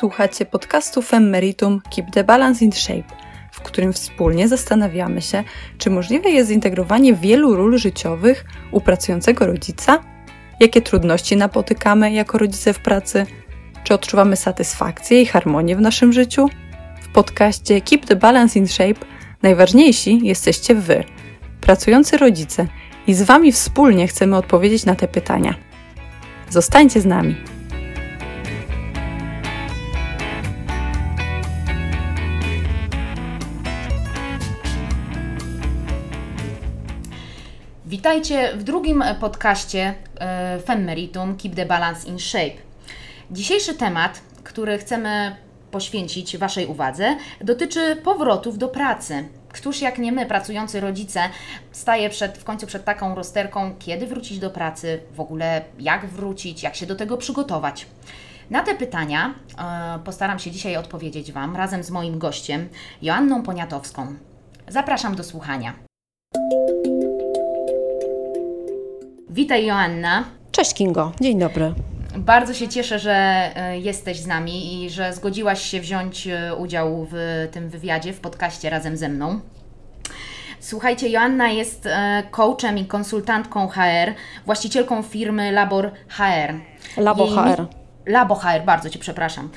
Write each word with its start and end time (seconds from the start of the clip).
słuchacie 0.00 0.46
podcastu 0.46 1.02
Femmeritum 1.02 1.80
Keep 1.90 2.10
the 2.10 2.24
Balance 2.24 2.64
in 2.64 2.72
Shape, 2.72 3.16
w 3.52 3.60
którym 3.60 3.92
wspólnie 3.92 4.48
zastanawiamy 4.48 5.22
się, 5.22 5.44
czy 5.78 5.90
możliwe 5.90 6.30
jest 6.30 6.48
zintegrowanie 6.48 7.14
wielu 7.14 7.56
ról 7.56 7.78
życiowych 7.78 8.44
u 8.72 8.80
pracującego 8.80 9.46
rodzica, 9.46 10.02
jakie 10.60 10.82
trudności 10.82 11.36
napotykamy 11.36 12.12
jako 12.12 12.38
rodzice 12.38 12.72
w 12.72 12.78
pracy, 12.78 13.26
czy 13.84 13.94
odczuwamy 13.94 14.36
satysfakcję 14.36 15.22
i 15.22 15.26
harmonię 15.26 15.76
w 15.76 15.80
naszym 15.80 16.12
życiu. 16.12 16.48
W 17.02 17.08
podcaście 17.08 17.80
Keep 17.80 18.06
the 18.06 18.16
Balance 18.16 18.58
in 18.58 18.68
Shape 18.68 19.06
najważniejsi 19.42 20.20
jesteście 20.22 20.74
Wy, 20.74 21.04
pracujący 21.60 22.16
rodzice, 22.16 22.66
i 23.06 23.14
z 23.14 23.22
Wami 23.22 23.52
wspólnie 23.52 24.08
chcemy 24.08 24.36
odpowiedzieć 24.36 24.84
na 24.84 24.94
te 24.94 25.08
pytania. 25.08 25.54
Zostańcie 26.50 27.00
z 27.00 27.06
nami. 27.06 27.49
Witajcie 38.10 38.56
w 38.56 38.62
drugim 38.62 39.04
podcaście 39.20 39.94
e, 40.20 40.58
Femmeritum 40.60 41.36
Keep 41.36 41.54
the 41.54 41.66
Balance 41.66 42.08
in 42.08 42.18
Shape. 42.18 42.56
Dzisiejszy 43.30 43.74
temat, 43.74 44.20
który 44.44 44.78
chcemy 44.78 45.36
poświęcić 45.70 46.38
Waszej 46.38 46.66
uwadze, 46.66 47.16
dotyczy 47.40 47.96
powrotów 47.96 48.58
do 48.58 48.68
pracy. 48.68 49.28
Któż 49.48 49.80
jak 49.80 49.98
nie 49.98 50.12
my, 50.12 50.26
pracujący 50.26 50.80
rodzice, 50.80 51.20
staje 51.72 52.10
przed, 52.10 52.38
w 52.38 52.44
końcu 52.44 52.66
przed 52.66 52.84
taką 52.84 53.14
rozterką, 53.14 53.74
kiedy 53.78 54.06
wrócić 54.06 54.38
do 54.38 54.50
pracy, 54.50 55.00
w 55.14 55.20
ogóle 55.20 55.62
jak 55.78 56.06
wrócić, 56.06 56.62
jak 56.62 56.76
się 56.76 56.86
do 56.86 56.96
tego 56.96 57.16
przygotować. 57.16 57.86
Na 58.50 58.62
te 58.62 58.74
pytania 58.74 59.34
e, 59.58 59.98
postaram 60.04 60.38
się 60.38 60.50
dzisiaj 60.50 60.76
odpowiedzieć 60.76 61.32
Wam 61.32 61.56
razem 61.56 61.82
z 61.84 61.90
moim 61.90 62.18
gościem, 62.18 62.68
Joanną 63.02 63.42
Poniatowską. 63.42 64.14
Zapraszam 64.68 65.16
do 65.16 65.24
słuchania. 65.24 65.74
Witaj 69.32 69.66
Joanna. 69.66 70.24
Cześć 70.52 70.74
Kingo, 70.74 71.12
dzień 71.20 71.38
dobry. 71.38 71.74
Bardzo 72.16 72.54
się 72.54 72.68
cieszę, 72.68 72.98
że 72.98 73.12
e, 73.56 73.78
jesteś 73.78 74.20
z 74.20 74.26
nami 74.26 74.84
i 74.84 74.90
że 74.90 75.12
zgodziłaś 75.12 75.62
się 75.62 75.80
wziąć 75.80 76.26
e, 76.26 76.54
udział 76.54 77.06
w 77.10 77.48
tym 77.52 77.68
wywiadzie, 77.68 78.12
w 78.12 78.20
podcaście 78.20 78.70
razem 78.70 78.96
ze 78.96 79.08
mną. 79.08 79.40
Słuchajcie, 80.60 81.08
Joanna 81.08 81.48
jest 81.48 81.86
e, 81.86 82.22
coachem 82.30 82.78
i 82.78 82.86
konsultantką 82.86 83.68
HR, 83.68 84.14
właścicielką 84.46 85.02
firmy 85.02 85.52
Labor 85.52 85.90
HR. 86.08 86.54
Labo 86.96 87.24
Jej 87.24 87.34
HR. 87.34 87.66
Labo 88.06 88.34
HR, 88.34 88.64
bardzo 88.66 88.90
Cię 88.90 88.98
przepraszam. 88.98 89.50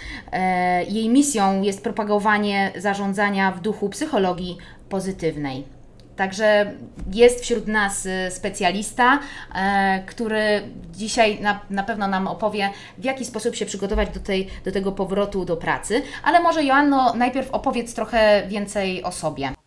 Jej 0.90 1.10
misją 1.10 1.62
jest 1.62 1.84
propagowanie 1.84 2.72
zarządzania 2.76 3.52
w 3.52 3.62
duchu 3.62 3.90
psychologii 3.90 4.58
pozytywnej. 4.90 5.83
Także 6.16 6.74
jest 7.12 7.42
wśród 7.42 7.68
nas 7.68 8.06
y, 8.06 8.32
specjalista, 8.32 9.20
e, 9.56 10.04
który 10.06 10.62
dzisiaj 10.92 11.42
na, 11.42 11.60
na 11.70 11.84
pewno 11.84 12.08
nam 12.08 12.28
opowie, 12.28 12.70
w 12.98 13.04
jaki 13.04 13.26
sposób 13.26 13.56
się 13.56 13.66
przygotować 13.66 14.10
do, 14.10 14.20
tej, 14.20 14.48
do 14.66 14.72
tego 14.72 14.92
powrotu 14.92 15.46
do 15.46 15.58
pracy. 15.58 16.02
Ale 16.24 16.40
może 16.40 16.64
Joanno, 16.64 17.14
najpierw 17.14 17.52
opowiedz 17.52 17.94
trochę 17.94 18.44
więcej 18.48 19.04
o 19.04 19.12
sobie. 19.12 19.63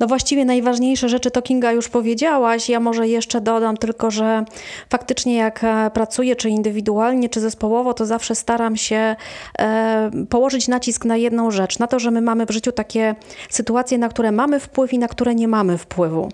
No 0.00 0.06
właściwie 0.06 0.44
najważniejsze 0.44 1.08
rzeczy 1.08 1.30
to 1.30 1.42
Kinga 1.42 1.72
już 1.72 1.88
powiedziałaś. 1.88 2.68
Ja 2.68 2.80
może 2.80 3.08
jeszcze 3.08 3.40
dodam 3.40 3.76
tylko, 3.76 4.10
że 4.10 4.44
faktycznie 4.90 5.36
jak 5.36 5.64
e, 5.64 5.90
pracuję, 5.94 6.36
czy 6.36 6.50
indywidualnie, 6.50 7.28
czy 7.28 7.40
zespołowo, 7.40 7.94
to 7.94 8.06
zawsze 8.06 8.34
staram 8.34 8.76
się 8.76 9.16
e, 9.58 10.10
położyć 10.28 10.68
nacisk 10.68 11.04
na 11.04 11.16
jedną 11.16 11.50
rzecz, 11.50 11.78
na 11.78 11.86
to, 11.86 11.98
że 11.98 12.10
my 12.10 12.20
mamy 12.20 12.46
w 12.46 12.50
życiu 12.50 12.72
takie 12.72 13.14
sytuacje, 13.50 13.98
na 13.98 14.08
które 14.08 14.32
mamy 14.32 14.60
wpływ 14.60 14.92
i 14.92 14.98
na 14.98 15.08
które 15.08 15.34
nie 15.34 15.48
mamy 15.48 15.78
wpływu. 15.78 16.28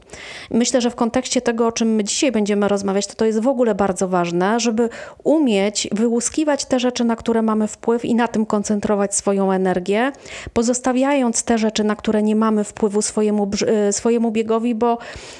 Myślę, 0.51 0.81
że 0.81 0.91
w 0.91 0.95
kontekście 0.95 1.41
tego, 1.41 1.67
o 1.67 1.73
czym 1.73 1.95
my 1.95 2.05
dzisiaj 2.05 2.33
będziemy 2.33 2.69
rozmawiać, 2.69 3.07
to 3.07 3.15
to 3.15 3.25
jest 3.25 3.43
w 3.43 3.49
ogóle 3.49 3.75
bardzo 3.75 4.09
ważne, 4.09 4.61
żeby 4.61 4.89
umieć 5.25 5.89
wyłuskiwać 5.93 6.65
te 6.65 6.81
rzeczy, 6.81 7.05
na 7.05 7.17
które 7.17 7.43
mamy 7.43 7.69
wpływ 7.69 8.05
i 8.05 8.15
na 8.15 8.29
tym 8.29 8.47
koncentrować 8.47 9.15
swoją 9.15 9.53
energię, 9.53 10.13
pozostawiając 10.53 11.45
te 11.45 11.59
rzeczy, 11.59 11.85
na 11.85 11.97
które 11.97 12.23
nie 12.23 12.37
mamy 12.37 12.65
wpływu 12.65 13.03
swojemu 13.03 13.47
swojemu 13.91 14.31
biegowi, 14.31 14.75
bo 14.75 14.99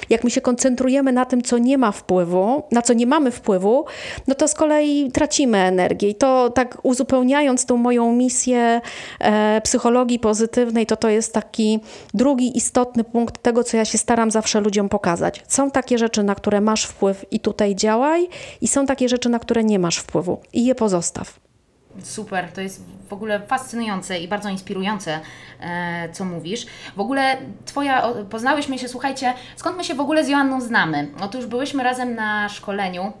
jak 0.09 0.23
my 0.23 0.29
się 0.29 0.41
koncentrujemy 0.41 1.11
na 1.11 1.25
tym, 1.25 1.41
co 1.41 1.57
nie 1.57 1.77
ma 1.77 1.91
wpływu, 1.91 2.63
na 2.71 2.81
co 2.81 2.93
nie 2.93 3.07
mamy 3.07 3.31
wpływu, 3.31 3.85
no 4.27 4.35
to 4.35 4.47
z 4.47 4.53
kolei 4.53 5.11
tracimy 5.11 5.57
energię. 5.57 6.09
I 6.09 6.15
to 6.15 6.49
tak 6.49 6.77
uzupełniając 6.83 7.65
tą 7.65 7.77
moją 7.77 8.11
misję 8.11 8.81
e, 9.19 9.61
psychologii 9.61 10.19
pozytywnej, 10.19 10.85
to 10.85 10.95
to 10.95 11.09
jest 11.09 11.33
taki 11.33 11.79
drugi 12.13 12.57
istotny 12.57 13.03
punkt 13.03 13.41
tego, 13.41 13.63
co 13.63 13.77
ja 13.77 13.85
się 13.85 13.97
staram 13.97 14.31
zawsze 14.31 14.61
ludziom 14.61 14.89
pokazać. 14.89 15.43
Są 15.47 15.71
takie 15.71 15.97
rzeczy, 15.97 16.23
na 16.23 16.35
które 16.35 16.61
masz 16.61 16.85
wpływ 16.85 17.25
i 17.31 17.39
tutaj 17.39 17.75
działaj, 17.75 18.27
i 18.61 18.67
są 18.67 18.85
takie 18.85 19.09
rzeczy, 19.09 19.29
na 19.29 19.39
które 19.39 19.63
nie 19.63 19.79
masz 19.79 19.97
wpływu 19.97 20.39
i 20.53 20.65
je 20.65 20.75
pozostaw. 20.75 21.46
Super, 22.03 22.51
to 22.51 22.61
jest 22.61 22.83
w 23.09 23.13
ogóle 23.13 23.39
fascynujące 23.39 24.19
i 24.19 24.27
bardzo 24.27 24.49
inspirujące, 24.49 25.19
e, 25.59 26.09
co 26.11 26.25
mówisz. 26.25 26.65
W 26.95 26.99
ogóle 26.99 27.37
Twoja, 27.65 28.07
poznałyśmy 28.29 28.79
się, 28.79 28.87
słuchajcie, 28.87 29.33
skąd 29.55 29.77
my 29.77 29.83
się 29.83 29.95
w 29.95 29.99
ogóle 29.99 30.25
z 30.25 30.29
Joanną 30.29 30.61
znamy? 30.61 31.11
Otóż 31.21 31.45
byłyśmy 31.45 31.83
razem 31.83 32.15
na 32.15 32.49
szkoleniu 32.49 33.13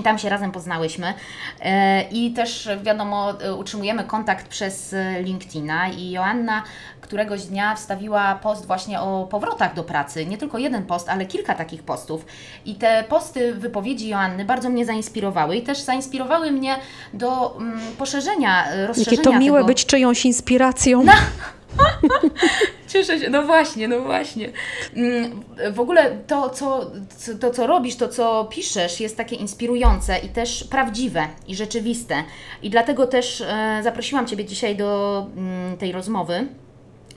i 0.00 0.02
tam 0.02 0.18
się 0.18 0.28
razem 0.28 0.52
poznałyśmy. 0.52 1.14
E, 1.60 2.02
I 2.02 2.32
też 2.32 2.68
wiadomo, 2.82 3.40
e, 3.40 3.54
utrzymujemy 3.54 4.04
kontakt 4.04 4.48
przez 4.48 4.94
LinkedIna 5.22 5.88
i 5.88 6.10
Joanna 6.10 6.62
któregoś 7.04 7.42
dnia 7.42 7.74
wstawiła 7.74 8.34
post 8.34 8.66
właśnie 8.66 9.00
o 9.00 9.26
powrotach 9.30 9.74
do 9.74 9.84
pracy. 9.84 10.26
Nie 10.26 10.38
tylko 10.38 10.58
jeden 10.58 10.86
post, 10.86 11.08
ale 11.08 11.26
kilka 11.26 11.54
takich 11.54 11.82
postów. 11.82 12.26
I 12.64 12.74
te 12.74 13.04
posty 13.08 13.54
wypowiedzi 13.54 14.08
Joanny 14.08 14.44
bardzo 14.44 14.68
mnie 14.70 14.86
zainspirowały 14.86 15.56
i 15.56 15.62
też 15.62 15.80
zainspirowały 15.80 16.50
mnie 16.52 16.76
do 17.12 17.56
mm, 17.56 17.80
poszerzenia, 17.98 18.64
rozszerzenia 18.86 19.16
Jakie 19.16 19.30
to 19.30 19.38
miłe 19.38 19.58
tego. 19.58 19.66
być 19.66 19.86
czyjąś 19.86 20.24
inspiracją. 20.24 21.04
No. 21.04 21.12
Cieszę 22.92 23.20
się, 23.20 23.30
no 23.30 23.42
właśnie, 23.42 23.88
no 23.88 24.00
właśnie. 24.00 24.50
Mm, 24.96 25.42
w 25.72 25.80
ogóle 25.80 26.10
to 26.26 26.50
co, 26.50 26.90
to, 27.40 27.50
co 27.50 27.66
robisz, 27.66 27.96
to, 27.96 28.08
co 28.08 28.48
piszesz, 28.50 29.00
jest 29.00 29.16
takie 29.16 29.36
inspirujące 29.36 30.18
i 30.18 30.28
też 30.28 30.64
prawdziwe 30.64 31.28
i 31.46 31.56
rzeczywiste. 31.56 32.24
I 32.62 32.70
dlatego 32.70 33.06
też 33.06 33.40
e, 33.40 33.80
zaprosiłam 33.82 34.26
Ciebie 34.26 34.44
dzisiaj 34.44 34.76
do 34.76 35.26
mm, 35.36 35.76
tej 35.76 35.92
rozmowy 35.92 36.46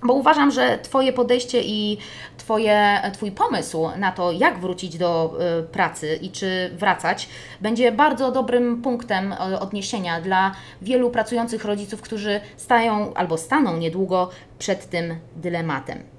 bo 0.04 0.14
uważam, 0.14 0.52
że 0.52 0.78
Twoje 0.78 1.14
podejście 1.14 1.62
i 1.62 1.98
twoje, 2.38 3.02
Twój 3.14 3.32
pomysł 3.32 3.90
na 3.98 4.12
to, 4.12 4.32
jak 4.32 4.60
wrócić 4.60 4.98
do 4.98 5.38
y, 5.60 5.64
pracy 5.64 6.20
i 6.22 6.32
czy 6.32 6.70
wracać, 6.74 7.30
będzie 7.62 7.92
bardzo 7.92 8.32
dobrym 8.32 8.82
punktem 8.82 9.34
y, 9.34 9.60
odniesienia 9.60 10.22
dla 10.22 10.52
wielu 10.82 11.10
pracujących 11.10 11.66
rodziców, 11.66 12.02
którzy 12.02 12.42
stają 12.58 13.14
albo 13.14 13.38
staną 13.38 13.78
niedługo 13.78 14.30
przed 14.60 14.90
tym 14.90 15.16
dylematem. 15.36 16.17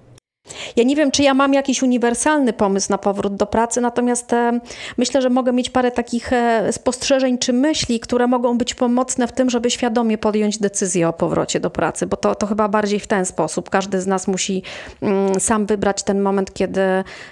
Ja 0.76 0.84
nie 0.84 0.96
wiem, 0.96 1.10
czy 1.10 1.22
ja 1.22 1.34
mam 1.34 1.54
jakiś 1.54 1.82
uniwersalny 1.82 2.52
pomysł 2.52 2.86
na 2.90 2.98
powrót 2.98 3.36
do 3.36 3.46
pracy, 3.46 3.80
natomiast 3.80 4.32
e, 4.32 4.60
myślę, 4.96 5.22
że 5.22 5.30
mogę 5.30 5.52
mieć 5.52 5.70
parę 5.70 5.90
takich 5.90 6.32
e, 6.32 6.72
spostrzeżeń 6.72 7.38
czy 7.38 7.52
myśli, 7.52 8.00
które 8.00 8.26
mogą 8.26 8.58
być 8.58 8.74
pomocne 8.74 9.26
w 9.26 9.32
tym, 9.32 9.50
żeby 9.50 9.70
świadomie 9.70 10.18
podjąć 10.18 10.58
decyzję 10.58 11.08
o 11.08 11.12
powrocie 11.12 11.60
do 11.60 11.70
pracy, 11.70 12.06
bo 12.06 12.16
to, 12.16 12.34
to 12.34 12.46
chyba 12.46 12.68
bardziej 12.68 13.00
w 13.00 13.06
ten 13.06 13.26
sposób. 13.26 13.70
Każdy 13.70 14.00
z 14.00 14.06
nas 14.06 14.28
musi 14.28 14.62
mm, 15.02 15.40
sam 15.40 15.66
wybrać 15.66 16.02
ten 16.02 16.20
moment, 16.20 16.54
kiedy 16.54 16.80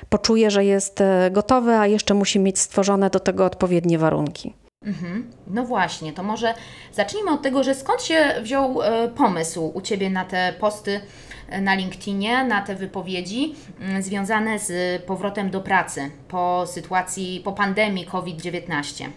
poczuje, 0.08 0.50
że 0.50 0.64
jest 0.64 1.00
e, 1.00 1.31
gotowy, 1.32 1.76
a 1.76 1.87
jeszcze 1.87 2.14
musi 2.14 2.38
mieć 2.38 2.58
stworzone 2.58 3.11
do 3.11 3.20
tego 3.20 3.44
odpowiednie 3.44 3.99
warunki. 3.99 4.65
Mhm. 4.87 5.31
No 5.47 5.65
właśnie, 5.65 6.12
to 6.12 6.23
może 6.23 6.55
zacznijmy 6.93 7.31
od 7.31 7.43
tego, 7.43 7.65
że 7.65 7.75
skąd 7.75 8.03
się 8.03 8.35
wziął 8.43 8.79
pomysł 9.17 9.71
u 9.75 9.81
Ciebie 9.81 10.11
na 10.11 10.25
te 10.25 10.55
posty 10.61 11.00
na 11.62 11.75
LinkedInie 11.75 12.44
na 12.44 12.62
te 12.62 12.75
wypowiedzi 12.75 13.55
mm, 13.81 14.03
związane 14.03 14.59
z 14.59 15.03
powrotem 15.03 15.50
do 15.50 15.61
pracy 15.61 16.11
po 16.29 16.65
sytuacji, 16.67 17.41
po 17.44 17.53
pandemii 17.53 18.06
COVID-19. 18.06 19.09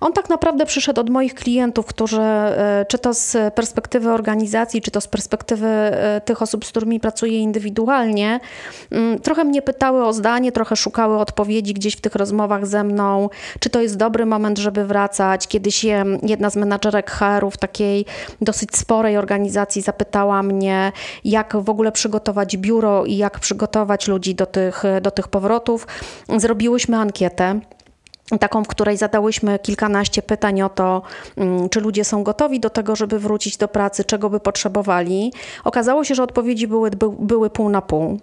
On 0.00 0.12
tak 0.12 0.28
naprawdę 0.28 0.66
przyszedł 0.66 1.00
od 1.00 1.10
moich 1.10 1.34
klientów, 1.34 1.86
którzy, 1.86 2.20
e, 2.20 2.86
czy 2.88 2.98
to 2.98 3.14
z 3.14 3.54
perspektywy 3.54 4.10
organizacji, 4.10 4.82
czy 4.82 4.90
to 4.90 5.00
z 5.00 5.08
perspektywy 5.08 5.66
e, 5.66 6.20
tych 6.24 6.42
osób, 6.42 6.64
z 6.64 6.68
którymi 6.68 7.00
pracuję 7.00 7.38
indywidualnie, 7.38 8.40
mm, 8.90 9.18
trochę 9.18 9.44
mnie 9.44 9.62
pytały 9.62 10.04
o 10.04 10.12
zdanie, 10.12 10.52
trochę 10.52 10.76
szukały 10.76 11.18
odpowiedzi 11.18 11.74
gdzieś 11.74 11.96
w 11.96 12.00
tych 12.00 12.14
rozmowach 12.14 12.66
ze 12.66 12.84
mną, 12.84 13.28
czy 13.60 13.70
to 13.70 13.80
jest 13.80 13.96
dobry 13.96 14.26
moment, 14.26 14.58
żeby 14.58 14.84
wracać. 14.84 15.48
Kiedyś 15.48 15.84
jedna 16.22 16.50
z 16.50 16.56
menadżerek 16.56 17.10
HR-ów 17.10 17.56
takiej 17.56 18.04
dosyć 18.40 18.76
sporej 18.76 19.16
organizacji 19.16 19.82
zapytała 19.82 20.42
mnie, 20.42 20.92
jak 21.24 21.56
w 21.56 21.70
ogóle 21.70 21.92
przygotować 21.92 22.56
biuro 22.56 23.04
i 23.04 23.16
jak 23.16 23.38
przygotować 23.38 24.08
ludzi 24.08 24.34
do 24.34 24.46
tych, 24.46 24.82
do 25.02 25.10
tych 25.10 25.28
powrotów. 25.28 25.86
Zrobiłyśmy 26.36 26.96
ankietę. 26.96 27.60
Taką, 28.36 28.64
w 28.64 28.68
której 28.68 28.96
zadałyśmy 28.96 29.58
kilkanaście 29.58 30.22
pytań 30.22 30.62
o 30.62 30.68
to, 30.68 31.02
mm, 31.36 31.68
czy 31.68 31.80
ludzie 31.80 32.04
są 32.04 32.22
gotowi 32.22 32.60
do 32.60 32.70
tego, 32.70 32.96
żeby 32.96 33.18
wrócić 33.18 33.56
do 33.56 33.68
pracy, 33.68 34.04
czego 34.04 34.30
by 34.30 34.40
potrzebowali. 34.40 35.32
Okazało 35.64 36.04
się, 36.04 36.14
że 36.14 36.22
odpowiedzi 36.22 36.68
były, 36.68 36.90
by, 36.90 37.08
były 37.18 37.50
pół 37.50 37.68
na 37.68 37.82
pół. 37.82 38.20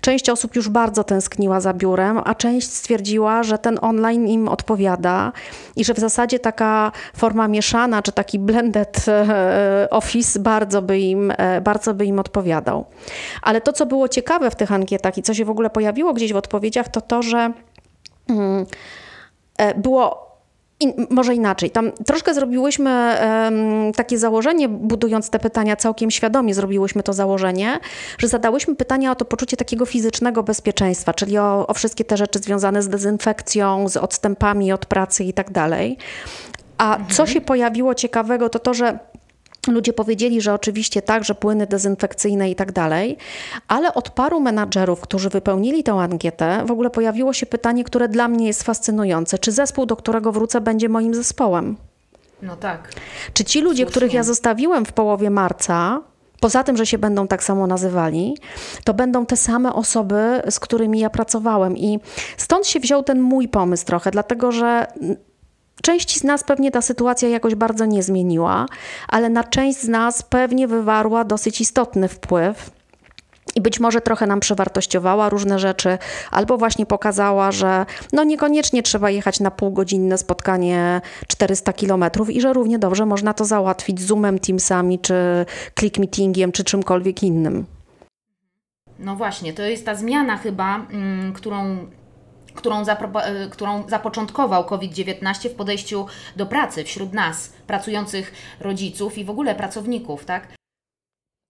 Część 0.00 0.30
osób 0.30 0.56
już 0.56 0.68
bardzo 0.68 1.04
tęskniła 1.04 1.60
za 1.60 1.72
biurem, 1.72 2.20
a 2.24 2.34
część 2.34 2.72
stwierdziła, 2.72 3.42
że 3.42 3.58
ten 3.58 3.78
online 3.82 4.28
im 4.28 4.48
odpowiada 4.48 5.32
i 5.76 5.84
że 5.84 5.94
w 5.94 5.98
zasadzie 5.98 6.38
taka 6.38 6.92
forma 7.16 7.48
mieszana, 7.48 8.02
czy 8.02 8.12
taki 8.12 8.38
blended 8.38 9.04
e, 9.08 9.88
office 9.90 10.38
bardzo 10.40 10.82
by 10.82 10.98
im, 10.98 11.32
e, 11.36 11.60
bardzo 11.60 11.94
by 11.94 12.06
im 12.06 12.18
odpowiadał. 12.18 12.84
Ale 13.42 13.60
to, 13.60 13.72
co 13.72 13.86
było 13.86 14.08
ciekawe 14.08 14.50
w 14.50 14.56
tych 14.56 14.72
ankietach 14.72 15.18
i 15.18 15.22
co 15.22 15.34
się 15.34 15.44
w 15.44 15.50
ogóle 15.50 15.70
pojawiło 15.70 16.12
gdzieś 16.14 16.32
w 16.32 16.36
odpowiedziach, 16.36 16.88
to 16.88 17.00
to, 17.00 17.22
że. 17.22 17.52
Hmm, 18.28 18.66
E, 18.66 18.66
było 19.76 20.26
in, 20.80 21.06
może 21.10 21.34
inaczej. 21.34 21.70
Tam 21.70 21.92
troszkę 21.92 22.34
zrobiłyśmy 22.34 23.16
um, 23.20 23.92
takie 23.92 24.18
założenie, 24.18 24.68
budując 24.68 25.30
te 25.30 25.38
pytania 25.38 25.76
całkiem 25.76 26.10
świadomie, 26.10 26.54
zrobiłyśmy 26.54 27.02
to 27.02 27.12
założenie, 27.12 27.78
że 28.18 28.28
zadałyśmy 28.28 28.74
pytania 28.74 29.12
o 29.12 29.14
to 29.14 29.24
poczucie 29.24 29.56
takiego 29.56 29.86
fizycznego 29.86 30.42
bezpieczeństwa, 30.42 31.14
czyli 31.14 31.38
o, 31.38 31.66
o 31.66 31.74
wszystkie 31.74 32.04
te 32.04 32.16
rzeczy 32.16 32.38
związane 32.38 32.82
z 32.82 32.88
dezynfekcją, 32.88 33.88
z 33.88 33.96
odstępami 33.96 34.72
od 34.72 34.86
pracy 34.86 35.24
i 35.24 35.32
tak 35.32 35.50
dalej. 35.50 35.96
A 36.78 36.96
mhm. 36.96 37.10
co 37.10 37.26
się 37.26 37.40
pojawiło 37.40 37.94
ciekawego, 37.94 38.48
to 38.48 38.58
to, 38.58 38.74
że 38.74 38.98
Ludzie 39.66 39.92
powiedzieli, 39.92 40.40
że 40.40 40.54
oczywiście 40.54 41.02
tak, 41.02 41.24
że 41.24 41.34
płyny 41.34 41.66
dezynfekcyjne 41.66 42.50
i 42.50 42.54
tak 42.54 42.72
dalej, 42.72 43.16
ale 43.68 43.94
od 43.94 44.10
paru 44.10 44.40
menadżerów, 44.40 45.00
którzy 45.00 45.28
wypełnili 45.28 45.82
tę 45.84 45.92
ankietę, 45.92 46.62
w 46.66 46.70
ogóle 46.70 46.90
pojawiło 46.90 47.32
się 47.32 47.46
pytanie, 47.46 47.84
które 47.84 48.08
dla 48.08 48.28
mnie 48.28 48.46
jest 48.46 48.62
fascynujące: 48.62 49.38
czy 49.38 49.52
zespół, 49.52 49.86
do 49.86 49.96
którego 49.96 50.32
wrócę, 50.32 50.60
będzie 50.60 50.88
moim 50.88 51.14
zespołem? 51.14 51.76
No 52.42 52.56
tak. 52.56 52.88
Czy 53.32 53.44
ci 53.44 53.60
ludzie, 53.60 53.76
Słusznie. 53.76 53.90
których 53.90 54.12
ja 54.12 54.22
zostawiłem 54.22 54.84
w 54.84 54.92
połowie 54.92 55.30
marca, 55.30 56.00
poza 56.40 56.64
tym, 56.64 56.76
że 56.76 56.86
się 56.86 56.98
będą 56.98 57.28
tak 57.28 57.44
samo 57.44 57.66
nazywali, 57.66 58.36
to 58.84 58.94
będą 58.94 59.26
te 59.26 59.36
same 59.36 59.72
osoby, 59.72 60.42
z 60.50 60.60
którymi 60.60 60.98
ja 60.98 61.10
pracowałem. 61.10 61.76
I 61.76 62.00
stąd 62.36 62.66
się 62.66 62.80
wziął 62.80 63.02
ten 63.02 63.20
mój 63.20 63.48
pomysł 63.48 63.86
trochę, 63.86 64.10
dlatego 64.10 64.52
że 64.52 64.86
Części 65.82 66.18
z 66.20 66.24
nas 66.24 66.44
pewnie 66.44 66.70
ta 66.70 66.82
sytuacja 66.82 67.28
jakoś 67.28 67.54
bardzo 67.54 67.84
nie 67.84 68.02
zmieniła, 68.02 68.66
ale 69.08 69.30
na 69.30 69.44
część 69.44 69.80
z 69.80 69.88
nas 69.88 70.22
pewnie 70.22 70.68
wywarła 70.68 71.24
dosyć 71.24 71.60
istotny 71.60 72.08
wpływ. 72.08 72.70
I 73.54 73.60
być 73.60 73.80
może 73.80 74.00
trochę 74.00 74.26
nam 74.26 74.40
przewartościowała 74.40 75.28
różne 75.28 75.58
rzeczy, 75.58 75.98
albo 76.30 76.58
właśnie 76.58 76.86
pokazała, 76.86 77.52
że 77.52 77.86
no 78.12 78.24
niekoniecznie 78.24 78.82
trzeba 78.82 79.10
jechać 79.10 79.40
na 79.40 79.50
półgodzinne 79.50 80.18
spotkanie 80.18 81.00
400 81.28 81.72
kilometrów 81.72 82.30
i 82.30 82.40
że 82.40 82.52
równie 82.52 82.78
dobrze 82.78 83.06
można 83.06 83.34
to 83.34 83.44
załatwić 83.44 84.00
Zoomem, 84.00 84.38
Teamsami, 84.38 84.98
czy 84.98 85.46
click 85.78 85.98
meetingiem, 85.98 86.52
czy 86.52 86.64
czymkolwiek 86.64 87.22
innym. 87.22 87.66
No 88.98 89.16
właśnie, 89.16 89.52
to 89.52 89.62
jest 89.62 89.86
ta 89.86 89.94
zmiana 89.94 90.36
chyba, 90.36 90.76
mm, 90.76 91.32
którą 91.32 91.86
którą, 92.56 92.82
e, 92.82 93.48
którą 93.50 93.88
zapoczątkował 93.88 94.64
COVID-19 94.64 95.48
w 95.48 95.54
podejściu 95.54 96.06
do 96.36 96.46
pracy 96.46 96.84
wśród 96.84 97.12
nas, 97.12 97.52
pracujących 97.66 98.32
rodziców 98.60 99.18
i 99.18 99.24
w 99.24 99.30
ogóle 99.30 99.54
pracowników, 99.54 100.24
tak? 100.24 100.56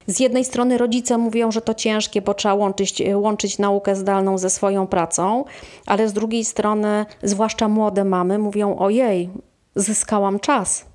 Z 0.07 0.21
jednej 0.21 0.45
strony 0.45 0.79
rodzice 0.79 1.19
mówią, 1.19 1.51
że 1.51 1.61
to 1.61 1.75
ciężkie, 1.75 2.23
bo 2.23 2.35
trzeba 2.35 2.55
łączyć, 2.55 3.01
e, 3.01 3.19
łączyć 3.19 3.59
naukę 3.59 3.97
zdalną 3.97 4.39
ze 4.39 4.51
swoją 4.51 4.87
pracą, 4.87 5.45
ale 5.87 6.09
z 6.09 6.13
drugiej 6.13 6.45
strony, 6.45 7.07
zwłaszcza 7.23 7.69
młode 7.69 8.05
mamy, 8.05 8.39
mówią: 8.39 8.77
Ojej, 8.79 9.31
zyskałam 9.75 10.41
czas. 10.41 10.87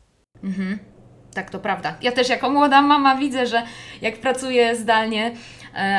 Mhm. 0.43 0.79
Tak, 1.33 1.49
to 1.49 1.59
prawda. 1.59 1.95
Ja 2.01 2.11
też 2.11 2.29
jako 2.29 2.49
młoda 2.49 2.81
mama 2.81 3.15
widzę, 3.15 3.47
że 3.47 3.63
jak 4.01 4.17
pracuję 4.17 4.75
zdalnie, 4.75 5.31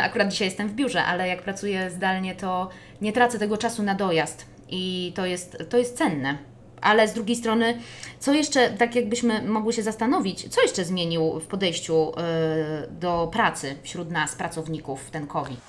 akurat 0.03 0.29
dzisiaj 0.29 0.49
jestem 0.49 0.69
w 0.69 0.73
biurze, 0.73 1.05
ale 1.05 1.29
jak 1.29 1.43
pracuję 1.43 1.91
zdalnie, 1.91 2.35
to 2.35 2.69
nie 3.01 3.13
tracę 3.13 3.39
tego 3.39 3.57
czasu 3.57 3.83
na 3.83 3.95
dojazd 3.95 4.47
i 4.69 5.13
to 5.17 5.27
jest, 5.27 5.59
to 5.71 5.79
jest 5.79 5.99
cenne. 5.99 6.39
Ale 6.81 7.09
z 7.09 7.13
drugiej 7.13 7.37
strony, 7.37 7.79
co 8.19 8.33
jeszcze, 8.33 8.71
tak 8.71 8.95
jakbyśmy 8.95 9.43
mogły 9.43 9.73
się 9.73 9.83
zastanowić, 9.83 10.55
co 10.55 10.63
jeszcze 10.63 10.85
zmienił 10.85 11.41
w 11.41 11.47
podejściu 11.47 12.11
y, 12.11 12.13
do 12.91 13.29
pracy 13.33 13.77
wśród 13.83 14.11
nas, 14.11 14.35
pracowników, 14.35 15.11
ten 15.11 15.27
COVID? 15.27 15.61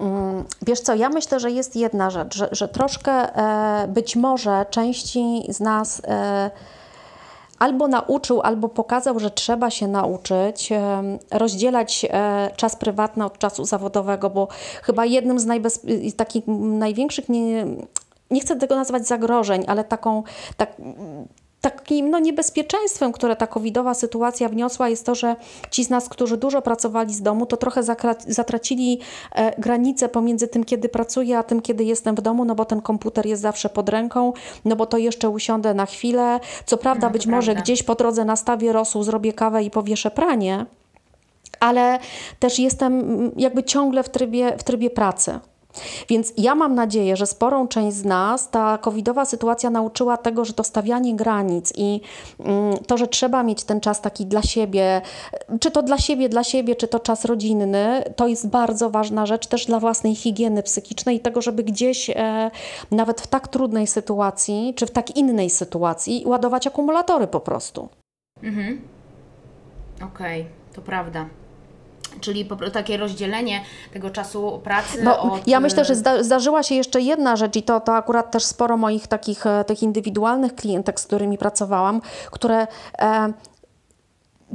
Mm, 0.00 0.44
wiesz 0.62 0.80
co, 0.80 0.94
ja 0.94 1.08
myślę, 1.08 1.40
że 1.40 1.50
jest 1.50 1.76
jedna 1.76 2.10
rzecz, 2.10 2.36
że, 2.36 2.48
że 2.52 2.68
troszkę 2.68 3.12
e, 3.12 3.88
być 3.88 4.16
może 4.16 4.66
części 4.70 5.42
z 5.48 5.60
nas 5.60 6.02
e, 6.04 6.50
albo 7.60 7.88
nauczył, 7.88 8.40
albo 8.40 8.68
pokazał, 8.68 9.20
że 9.20 9.30
trzeba 9.30 9.70
się 9.70 9.88
nauczyć 9.88 10.70
rozdzielać 11.30 12.06
e, 12.10 12.50
czas 12.56 12.76
prywatny 12.76 13.24
od 13.24 13.38
czasu 13.38 13.64
zawodowego, 13.64 14.30
bo 14.30 14.48
chyba 14.82 15.04
jednym 15.04 15.40
z 15.40 15.46
najbez- 15.46 16.16
takich 16.16 16.44
największych, 16.58 17.28
nie, 17.28 17.66
nie 18.30 18.40
chcę 18.40 18.56
tego 18.56 18.76
nazwać 18.76 19.06
zagrożeń, 19.06 19.64
ale 19.66 19.84
taką, 19.84 20.22
tak, 20.56 20.72
takim 21.60 22.10
no, 22.10 22.18
niebezpieczeństwem, 22.18 23.12
które 23.12 23.36
ta 23.36 23.46
covidowa 23.46 23.94
sytuacja 23.94 24.48
wniosła, 24.48 24.88
jest 24.88 25.06
to, 25.06 25.14
że 25.14 25.36
ci 25.70 25.84
z 25.84 25.90
nas, 25.90 26.08
którzy 26.08 26.36
dużo 26.36 26.62
pracowali 26.62 27.14
z 27.14 27.22
domu, 27.22 27.46
to 27.46 27.56
trochę 27.56 27.82
zatracili 28.26 29.00
e, 29.34 29.60
granicę 29.60 30.08
pomiędzy 30.08 30.48
tym, 30.48 30.64
kiedy 30.64 30.88
pracuję, 30.88 31.38
a 31.38 31.42
tym, 31.42 31.62
kiedy 31.62 31.84
jestem 31.84 32.14
w 32.14 32.20
domu, 32.20 32.44
no 32.44 32.54
bo 32.54 32.64
ten 32.64 32.80
komputer 32.80 33.26
jest 33.26 33.42
zawsze 33.42 33.68
pod 33.68 33.88
ręką, 33.88 34.32
no 34.64 34.76
bo 34.76 34.86
to 34.86 34.98
jeszcze 34.98 35.28
usiądę 35.28 35.74
na 35.74 35.86
chwilę. 35.86 36.40
Co 36.66 36.78
prawda, 36.78 37.06
no, 37.06 37.12
być 37.12 37.22
prawda. 37.22 37.36
może 37.36 37.54
gdzieś 37.54 37.82
po 37.82 37.94
drodze 37.94 38.24
nastawię 38.24 38.72
rosół, 38.72 39.02
zrobię 39.02 39.32
kawę 39.32 39.62
i 39.62 39.70
powieszę 39.70 40.10
pranie, 40.10 40.66
ale 41.60 41.98
też 42.38 42.58
jestem 42.58 43.04
jakby 43.36 43.64
ciągle 43.64 44.02
w 44.02 44.08
trybie, 44.08 44.58
w 44.58 44.64
trybie 44.64 44.90
pracy. 44.90 45.40
Więc 46.08 46.32
ja 46.36 46.54
mam 46.54 46.74
nadzieję, 46.74 47.16
że 47.16 47.26
sporą 47.26 47.68
część 47.68 47.96
z 47.96 48.04
nas 48.04 48.50
ta 48.50 48.78
covidowa 48.78 49.24
sytuacja 49.24 49.70
nauczyła 49.70 50.16
tego, 50.16 50.44
że 50.44 50.52
to 50.52 50.64
stawianie 50.64 51.16
granic 51.16 51.72
i 51.76 52.00
mm, 52.40 52.76
to, 52.86 52.96
że 52.96 53.08
trzeba 53.08 53.42
mieć 53.42 53.64
ten 53.64 53.80
czas 53.80 54.00
taki 54.00 54.26
dla 54.26 54.42
siebie, 54.42 55.02
czy 55.60 55.70
to 55.70 55.82
dla 55.82 55.98
siebie, 55.98 56.28
dla 56.28 56.44
siebie, 56.44 56.76
czy 56.76 56.88
to 56.88 57.00
czas 57.00 57.24
rodzinny, 57.24 58.04
to 58.16 58.28
jest 58.28 58.48
bardzo 58.48 58.90
ważna 58.90 59.26
rzecz 59.26 59.46
też 59.46 59.66
dla 59.66 59.80
własnej 59.80 60.14
higieny 60.14 60.62
psychicznej 60.62 61.16
i 61.16 61.20
tego, 61.20 61.42
żeby 61.42 61.64
gdzieś 61.64 62.10
e, 62.10 62.50
nawet 62.90 63.20
w 63.20 63.26
tak 63.26 63.48
trudnej 63.48 63.86
sytuacji, 63.86 64.74
czy 64.76 64.86
w 64.86 64.90
tak 64.90 65.16
innej 65.16 65.50
sytuacji 65.50 66.22
ładować 66.26 66.66
akumulatory 66.66 67.26
po 67.26 67.40
prostu. 67.40 67.88
Mhm. 68.42 68.80
Okej, 69.96 70.40
okay, 70.40 70.52
to 70.74 70.82
prawda. 70.82 71.26
Czyli 72.20 72.48
takie 72.72 72.96
rozdzielenie 72.96 73.60
tego 73.92 74.10
czasu 74.10 74.60
pracy. 74.64 75.02
Bo 75.04 75.20
od... 75.20 75.48
Ja 75.48 75.60
myślę, 75.60 75.84
że 75.84 75.94
zda 75.94 76.22
zdarzyła 76.22 76.62
się 76.62 76.74
jeszcze 76.74 77.00
jedna 77.00 77.36
rzecz, 77.36 77.56
i 77.56 77.62
to, 77.62 77.80
to 77.80 77.94
akurat 77.94 78.30
też 78.30 78.44
sporo 78.44 78.76
moich 78.76 79.06
takich 79.06 79.46
e, 79.46 79.64
tych 79.64 79.82
indywidualnych 79.82 80.54
klientek, 80.54 81.00
z 81.00 81.06
którymi 81.06 81.38
pracowałam, 81.38 82.00
które. 82.30 82.66
E, 82.98 83.32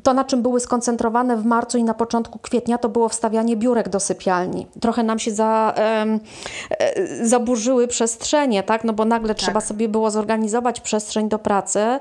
to, 0.03 0.13
na 0.13 0.24
czym 0.24 0.41
były 0.41 0.59
skoncentrowane 0.59 1.38
w 1.38 1.45
marcu 1.45 1.77
i 1.77 1.83
na 1.83 1.93
początku 1.93 2.39
kwietnia, 2.39 2.77
to 2.77 2.89
było 2.89 3.09
wstawianie 3.09 3.57
biurek 3.57 3.89
do 3.89 4.00
sypialni. 4.00 4.67
Trochę 4.81 5.03
nam 5.03 5.19
się 5.19 5.31
za, 5.31 5.74
e, 5.77 6.19
zaburzyły 7.21 7.88
przestrzenie, 7.88 8.63
tak? 8.63 8.83
No 8.83 8.93
bo 8.93 9.05
nagle 9.05 9.35
tak. 9.35 9.43
trzeba 9.43 9.62
sobie 9.62 9.89
było 9.89 10.12
zorganizować 10.12 10.81
przestrzeń 10.81 11.29
do 11.29 11.39
pracy, 11.39 12.00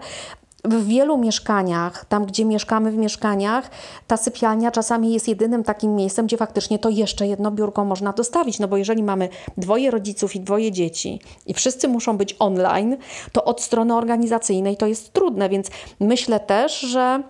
w 0.64 0.87
wielu 0.87 1.18
mieszkaniach, 1.18 2.04
tam 2.04 2.26
gdzie 2.26 2.44
mieszkamy 2.44 2.90
w 2.90 2.97
mieszkaniach, 2.97 3.71
ta 4.06 4.16
sypialnia 4.16 4.71
czasami 4.71 5.12
jest 5.12 5.28
jedynym 5.28 5.64
takim 5.64 5.94
miejscem, 5.94 6.26
gdzie 6.26 6.37
faktycznie 6.37 6.78
to 6.78 6.88
jeszcze 6.88 7.26
jedno 7.26 7.50
biurko 7.50 7.85
można 7.85 8.12
dostawić. 8.12 8.59
No 8.59 8.68
bo 8.68 8.76
jeżeli 8.76 9.02
mamy 9.02 9.28
dwoje 9.56 9.90
rodziców 9.90 10.37
i 10.37 10.40
dwoje 10.40 10.73
dzieci 10.73 11.21
i 11.47 11.54
wszyscy 11.54 11.88
muszą 11.88 12.16
być 12.16 12.37
online, 12.38 12.97
to 13.33 13.44
od 13.44 13.61
strony 13.61 13.94
organizacyjnej 13.94 14.76
to 14.76 14.87
jest 14.87 15.12
trudne, 15.12 15.49
więc 15.49 15.71
myślę 16.00 16.40
też, 16.40 16.80
że 16.80 17.23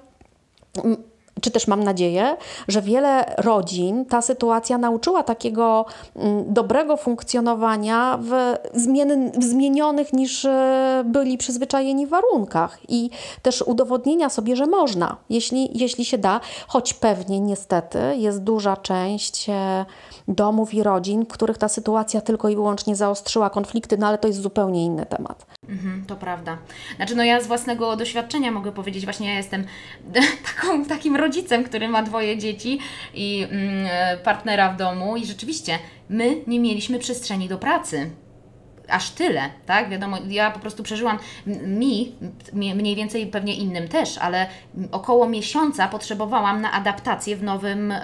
czy 1.40 1.50
też 1.50 1.66
mam 1.68 1.84
nadzieję, 1.84 2.36
że 2.68 2.82
wiele 2.82 3.34
rodzin 3.38 4.04
ta 4.04 4.22
sytuacja 4.22 4.78
nauczyła 4.78 5.22
takiego 5.22 5.86
mm, 6.16 6.54
dobrego 6.54 6.96
funkcjonowania 6.96 8.18
w, 8.22 8.54
zmien, 8.74 9.30
w 9.40 9.44
zmienionych 9.44 10.12
niż 10.12 10.44
e, 10.44 11.02
byli 11.06 11.38
przyzwyczajeni 11.38 12.06
warunkach 12.06 12.78
i 12.88 13.10
też 13.42 13.62
udowodnienia 13.62 14.28
sobie, 14.28 14.56
że 14.56 14.66
można, 14.66 15.16
jeśli, 15.30 15.78
jeśli 15.78 16.04
się 16.04 16.18
da, 16.18 16.40
choć 16.68 16.94
pewnie 16.94 17.40
niestety 17.40 17.98
jest 18.16 18.42
duża 18.42 18.76
część 18.76 19.48
e, 19.48 19.84
domów 20.28 20.74
i 20.74 20.82
rodzin, 20.82 21.24
w 21.24 21.28
których 21.28 21.58
ta 21.58 21.68
sytuacja 21.68 22.20
tylko 22.20 22.48
i 22.48 22.54
wyłącznie 22.54 22.96
zaostrzyła 22.96 23.50
konflikty, 23.50 23.98
no 23.98 24.06
ale 24.06 24.18
to 24.18 24.28
jest 24.28 24.40
zupełnie 24.40 24.84
inny 24.84 25.06
temat. 25.06 25.46
Mhm, 25.68 26.04
to 26.06 26.16
prawda. 26.16 26.59
Znaczy, 26.97 27.16
no 27.16 27.25
ja 27.25 27.40
z 27.40 27.47
własnego 27.47 27.97
doświadczenia 27.97 28.50
mogę 28.50 28.73
powiedzieć, 28.73 29.04
właśnie 29.04 29.28
ja 29.28 29.37
jestem 29.37 29.64
taką, 30.54 30.85
takim 30.85 31.16
rodzicem, 31.16 31.64
który 31.64 31.88
ma 31.88 32.02
dwoje 32.02 32.38
dzieci 32.38 32.78
i 33.14 33.47
mm, 33.50 33.87
partnera 34.25 34.73
w 34.73 34.76
domu 34.76 35.16
i 35.16 35.26
rzeczywiście 35.26 35.78
my 36.09 36.37
nie 36.47 36.61
mieliśmy 36.61 36.99
przestrzeni 36.99 37.49
do 37.49 37.59
pracy 37.59 38.11
aż 38.88 39.11
tyle, 39.11 39.50
tak? 39.66 39.90
Wiadomo, 39.90 40.16
ja 40.28 40.50
po 40.50 40.59
prostu 40.59 40.83
przeżyłam 40.83 41.18
mi, 41.66 42.12
mniej 42.52 42.97
więcej 42.97 43.26
pewnie 43.26 43.54
innym 43.54 43.88
też, 43.88 44.18
ale 44.18 44.47
około 44.92 45.28
miesiąca 45.28 45.88
potrzebowałam 45.88 46.61
na 46.61 46.73
adaptację 46.73 47.37
w, 47.37 47.42
nowym, 47.42 47.92
y, 47.92 47.99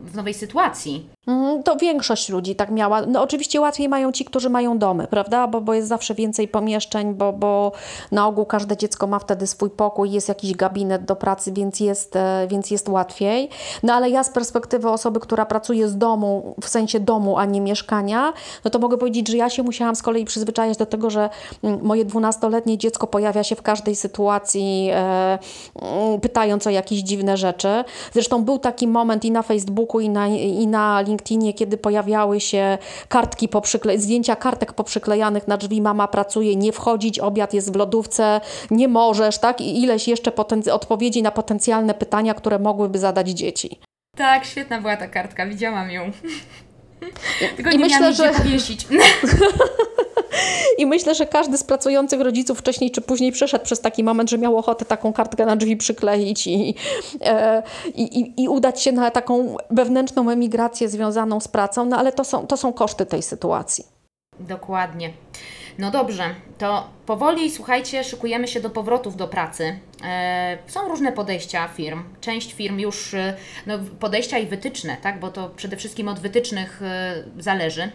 w 0.00 0.16
nowej 0.16 0.34
sytuacji. 0.34 1.08
Mhm, 1.26 1.62
to 1.62 1.76
większość 1.76 2.28
ludzi 2.28 2.54
tak 2.54 2.70
miała. 2.70 3.06
No 3.06 3.22
oczywiście 3.22 3.60
łatwiej 3.60 3.88
mają 3.88 4.12
ci, 4.12 4.24
którzy 4.24 4.50
mają 4.50 4.78
domy, 4.78 5.06
prawda? 5.06 5.46
Bo, 5.46 5.60
bo 5.60 5.74
jest 5.74 5.88
zawsze 5.88 6.14
więcej 6.14 6.48
pomieszczeń, 6.48 7.14
bo, 7.14 7.32
bo 7.32 7.72
na 8.12 8.26
ogół 8.26 8.46
każde 8.46 8.76
dziecko 8.76 9.06
ma 9.06 9.18
wtedy 9.18 9.46
swój 9.46 9.70
pokój, 9.70 10.10
jest 10.10 10.28
jakiś 10.28 10.54
gabinet 10.54 11.04
do 11.04 11.16
pracy, 11.16 11.52
więc 11.52 11.80
jest, 11.80 12.16
e, 12.16 12.46
więc 12.50 12.70
jest 12.70 12.88
łatwiej. 12.88 13.48
No 13.82 13.94
ale 13.94 14.10
ja 14.10 14.24
z 14.24 14.30
perspektywy 14.30 14.90
osoby, 14.90 15.20
która 15.20 15.46
pracuje 15.46 15.88
z 15.88 15.98
domu, 15.98 16.54
w 16.62 16.68
sensie 16.68 17.00
domu, 17.00 17.38
a 17.38 17.44
nie 17.44 17.60
mieszkania, 17.60 18.32
no 18.64 18.70
to 18.70 18.78
mogę 18.78 18.98
powiedzieć, 18.98 19.28
że 19.28 19.36
ja 19.36 19.50
się 19.50 19.62
musiałam 19.62 19.96
z 19.96 20.02
kolei 20.02 20.24
przyzwyczajać 20.24 20.76
do 20.78 20.86
tego, 20.86 21.10
że 21.10 21.30
mm, 21.62 21.80
moje 21.82 22.04
dwunastoletnie 22.04 22.78
dziecko 22.78 23.06
pojawia 23.06 23.44
się 23.44 23.56
w 23.56 23.62
każdej 23.62 23.96
sytuacji, 23.96 24.88
e, 24.92 25.38
mm, 25.82 26.20
pytając 26.20 26.66
o 26.66 26.70
jakieś 26.70 26.98
dziwne 26.98 27.36
rzeczy. 27.36 27.84
Zresztą 28.12 28.44
był 28.44 28.58
taki 28.58 28.88
moment 28.88 29.24
i 29.24 29.30
na 29.30 29.42
Facebooku, 29.42 30.00
i 30.00 30.08
na, 30.08 30.28
i 30.28 30.66
na 30.66 31.02
LinkedInie, 31.12 31.54
kiedy 31.54 31.76
pojawiały 31.76 32.40
się 32.40 32.78
kartki 33.08 33.48
poprzykle- 33.48 33.98
zdjęcia 33.98 34.36
kartek 34.36 34.72
poprzyklejanych 34.72 35.48
na 35.48 35.56
drzwi, 35.56 35.82
mama 35.82 36.08
pracuje, 36.08 36.56
nie 36.56 36.72
wchodzić, 36.72 37.18
obiad 37.18 37.54
jest 37.54 37.72
w 37.72 37.76
lodówce, 37.76 38.40
nie 38.70 38.88
możesz, 38.88 39.38
tak? 39.38 39.60
I 39.60 39.82
ileś 39.82 40.08
jeszcze 40.08 40.30
poten- 40.30 40.70
odpowiedzi 40.72 41.22
na 41.22 41.30
potencjalne 41.30 41.94
pytania, 41.94 42.34
które 42.34 42.58
mogłyby 42.58 42.98
zadać 42.98 43.28
dzieci. 43.28 43.78
Tak, 44.16 44.44
świetna 44.44 44.80
była 44.80 44.96
ta 44.96 45.08
kartka, 45.08 45.46
widziałam 45.46 45.90
ją. 45.90 46.10
Tylko 47.56 47.70
I 47.70 47.78
nie 47.78 47.84
myślę, 47.84 48.14
że 48.14 48.32
powiesić. 48.32 48.86
I 50.78 50.86
myślę, 50.86 51.14
że 51.14 51.26
każdy 51.26 51.58
z 51.58 51.64
pracujących 51.64 52.20
rodziców 52.20 52.58
wcześniej 52.58 52.90
czy 52.90 53.00
później 53.00 53.32
przeszedł 53.32 53.64
przez 53.64 53.80
taki 53.80 54.04
moment, 54.04 54.30
że 54.30 54.38
miał 54.38 54.56
ochotę 54.56 54.84
taką 54.84 55.12
kartkę 55.12 55.46
na 55.46 55.56
drzwi 55.56 55.76
przykleić 55.76 56.46
i, 56.46 56.74
e, 57.20 57.62
i, 57.94 58.20
i, 58.20 58.42
i 58.42 58.48
udać 58.48 58.82
się 58.82 58.92
na 58.92 59.10
taką 59.10 59.56
wewnętrzną 59.70 60.30
emigrację 60.30 60.88
związaną 60.88 61.40
z 61.40 61.48
pracą, 61.48 61.84
no 61.84 61.98
ale 61.98 62.12
to 62.12 62.24
są, 62.24 62.46
to 62.46 62.56
są 62.56 62.72
koszty 62.72 63.06
tej 63.06 63.22
sytuacji. 63.22 63.84
Dokładnie. 64.40 65.10
No 65.78 65.90
dobrze, 65.90 66.34
to 66.58 66.88
powoli, 67.06 67.50
słuchajcie, 67.50 68.04
szykujemy 68.04 68.48
się 68.48 68.60
do 68.60 68.70
powrotów 68.70 69.16
do 69.16 69.28
pracy. 69.28 69.78
E, 70.04 70.58
są 70.66 70.88
różne 70.88 71.12
podejścia 71.12 71.68
firm. 71.68 72.02
Część 72.20 72.52
firm 72.52 72.78
już, 72.78 73.14
e, 73.14 73.36
no, 73.66 73.78
podejścia 74.00 74.38
i 74.38 74.46
wytyczne, 74.46 74.96
tak, 75.02 75.20
bo 75.20 75.30
to 75.30 75.50
przede 75.56 75.76
wszystkim 75.76 76.08
od 76.08 76.20
wytycznych 76.20 76.82
zależy 77.38 77.92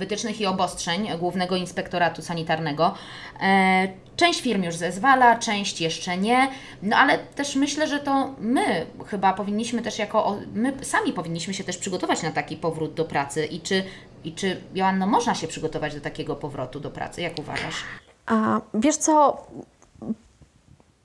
wytycznych 0.00 0.40
i 0.40 0.46
obostrzeń 0.46 1.08
Głównego 1.18 1.56
Inspektoratu 1.56 2.22
Sanitarnego. 2.22 2.94
E, 3.40 3.88
część 4.16 4.40
firm 4.40 4.62
już 4.62 4.74
zezwala, 4.74 5.38
część 5.38 5.80
jeszcze 5.80 6.16
nie, 6.16 6.48
no 6.82 6.96
ale 6.96 7.18
też 7.18 7.56
myślę, 7.56 7.88
że 7.88 7.98
to 7.98 8.34
my 8.38 8.86
chyba 9.06 9.32
powinniśmy 9.32 9.82
też 9.82 9.98
jako, 9.98 10.36
my 10.54 10.72
sami 10.82 11.12
powinniśmy 11.12 11.54
się 11.54 11.64
też 11.64 11.78
przygotować 11.78 12.22
na 12.22 12.30
taki 12.30 12.56
powrót 12.56 12.94
do 12.94 13.04
pracy 13.04 13.46
i 13.46 13.60
czy, 13.60 13.84
i 14.24 14.32
czy 14.32 14.60
Joanno, 14.74 15.06
można 15.06 15.34
się 15.34 15.48
przygotować 15.48 15.94
do 15.94 16.00
takiego 16.00 16.36
powrotu 16.36 16.80
do 16.80 16.90
pracy? 16.90 17.22
Jak 17.22 17.38
uważasz? 17.38 17.84
A, 18.26 18.60
wiesz 18.74 18.96
co, 18.96 19.46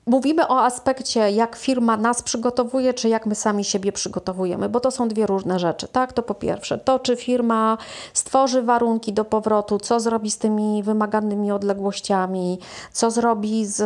Mówimy 0.08 0.48
o 0.48 0.62
aspekcie, 0.62 1.30
jak 1.30 1.56
firma 1.56 1.96
nas 1.96 2.22
przygotowuje, 2.22 2.94
czy 2.94 3.08
jak 3.08 3.26
my 3.26 3.34
sami 3.34 3.64
siebie 3.64 3.92
przygotowujemy, 3.92 4.68
bo 4.68 4.80
to 4.80 4.90
są 4.90 5.08
dwie 5.08 5.26
różne 5.26 5.58
rzeczy. 5.58 5.88
Tak, 5.88 6.12
to 6.12 6.22
po 6.22 6.34
pierwsze, 6.34 6.78
to 6.78 6.98
czy 6.98 7.16
firma 7.16 7.78
stworzy 8.12 8.62
warunki 8.62 9.12
do 9.12 9.24
powrotu, 9.24 9.78
co 9.78 10.00
zrobi 10.00 10.30
z 10.30 10.38
tymi 10.38 10.82
wymaganymi 10.82 11.52
odległościami, 11.52 12.58
co 12.92 13.10
zrobi 13.10 13.66
z 13.66 13.82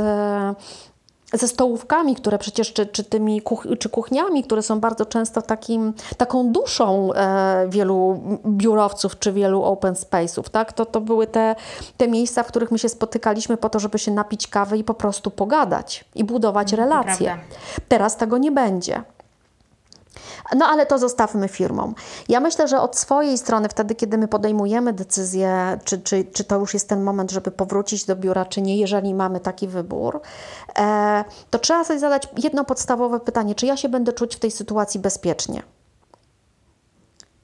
ze 1.32 1.48
stołówkami, 1.48 2.14
które 2.14 2.38
przecież, 2.38 2.72
czy, 2.72 2.86
czy 2.86 3.04
tymi 3.04 3.42
kuch, 3.42 3.66
czy 3.78 3.88
kuchniami, 3.88 4.44
które 4.44 4.62
są 4.62 4.80
bardzo 4.80 5.06
często 5.06 5.42
takim, 5.42 5.92
taką 6.16 6.52
duszą 6.52 7.12
e, 7.12 7.66
wielu 7.68 8.20
biurowców 8.46 9.18
czy 9.18 9.32
wielu 9.32 9.62
open 9.62 9.94
space'ów, 9.94 10.48
tak? 10.50 10.72
To, 10.72 10.86
to 10.86 11.00
były 11.00 11.26
te, 11.26 11.56
te 11.96 12.08
miejsca, 12.08 12.42
w 12.42 12.46
których 12.46 12.70
my 12.70 12.78
się 12.78 12.88
spotykaliśmy 12.88 13.56
po 13.56 13.68
to, 13.68 13.78
żeby 13.78 13.98
się 13.98 14.10
napić 14.12 14.46
kawy 14.46 14.78
i 14.78 14.84
po 14.84 14.94
prostu 14.94 15.30
pogadać 15.30 16.04
i 16.14 16.24
budować 16.24 16.72
relacje. 16.72 17.38
Teraz 17.88 18.16
tego 18.16 18.38
nie 18.38 18.52
będzie. 18.52 19.02
No 20.56 20.66
ale 20.66 20.86
to 20.86 20.98
zostawmy 20.98 21.48
firmom. 21.48 21.94
Ja 22.28 22.40
myślę, 22.40 22.68
że 22.68 22.80
od 22.80 22.98
swojej 22.98 23.38
strony, 23.38 23.68
wtedy, 23.68 23.94
kiedy 23.94 24.18
my 24.18 24.28
podejmujemy 24.28 24.92
decyzję, 24.92 25.78
czy, 25.84 25.98
czy, 25.98 26.24
czy 26.24 26.44
to 26.44 26.58
już 26.58 26.74
jest 26.74 26.88
ten 26.88 27.02
moment, 27.02 27.30
żeby 27.30 27.50
powrócić 27.50 28.04
do 28.04 28.16
biura, 28.16 28.44
czy 28.44 28.62
nie, 28.62 28.76
jeżeli 28.76 29.14
mamy 29.14 29.40
taki 29.40 29.68
wybór, 29.68 30.20
e, 30.78 31.24
to 31.50 31.58
trzeba 31.58 31.84
sobie 31.84 31.98
zadać 31.98 32.28
jedno 32.42 32.64
podstawowe 32.64 33.20
pytanie: 33.20 33.54
czy 33.54 33.66
ja 33.66 33.76
się 33.76 33.88
będę 33.88 34.12
czuć 34.12 34.36
w 34.36 34.40
tej 34.40 34.50
sytuacji 34.50 35.00
bezpiecznie? 35.00 35.62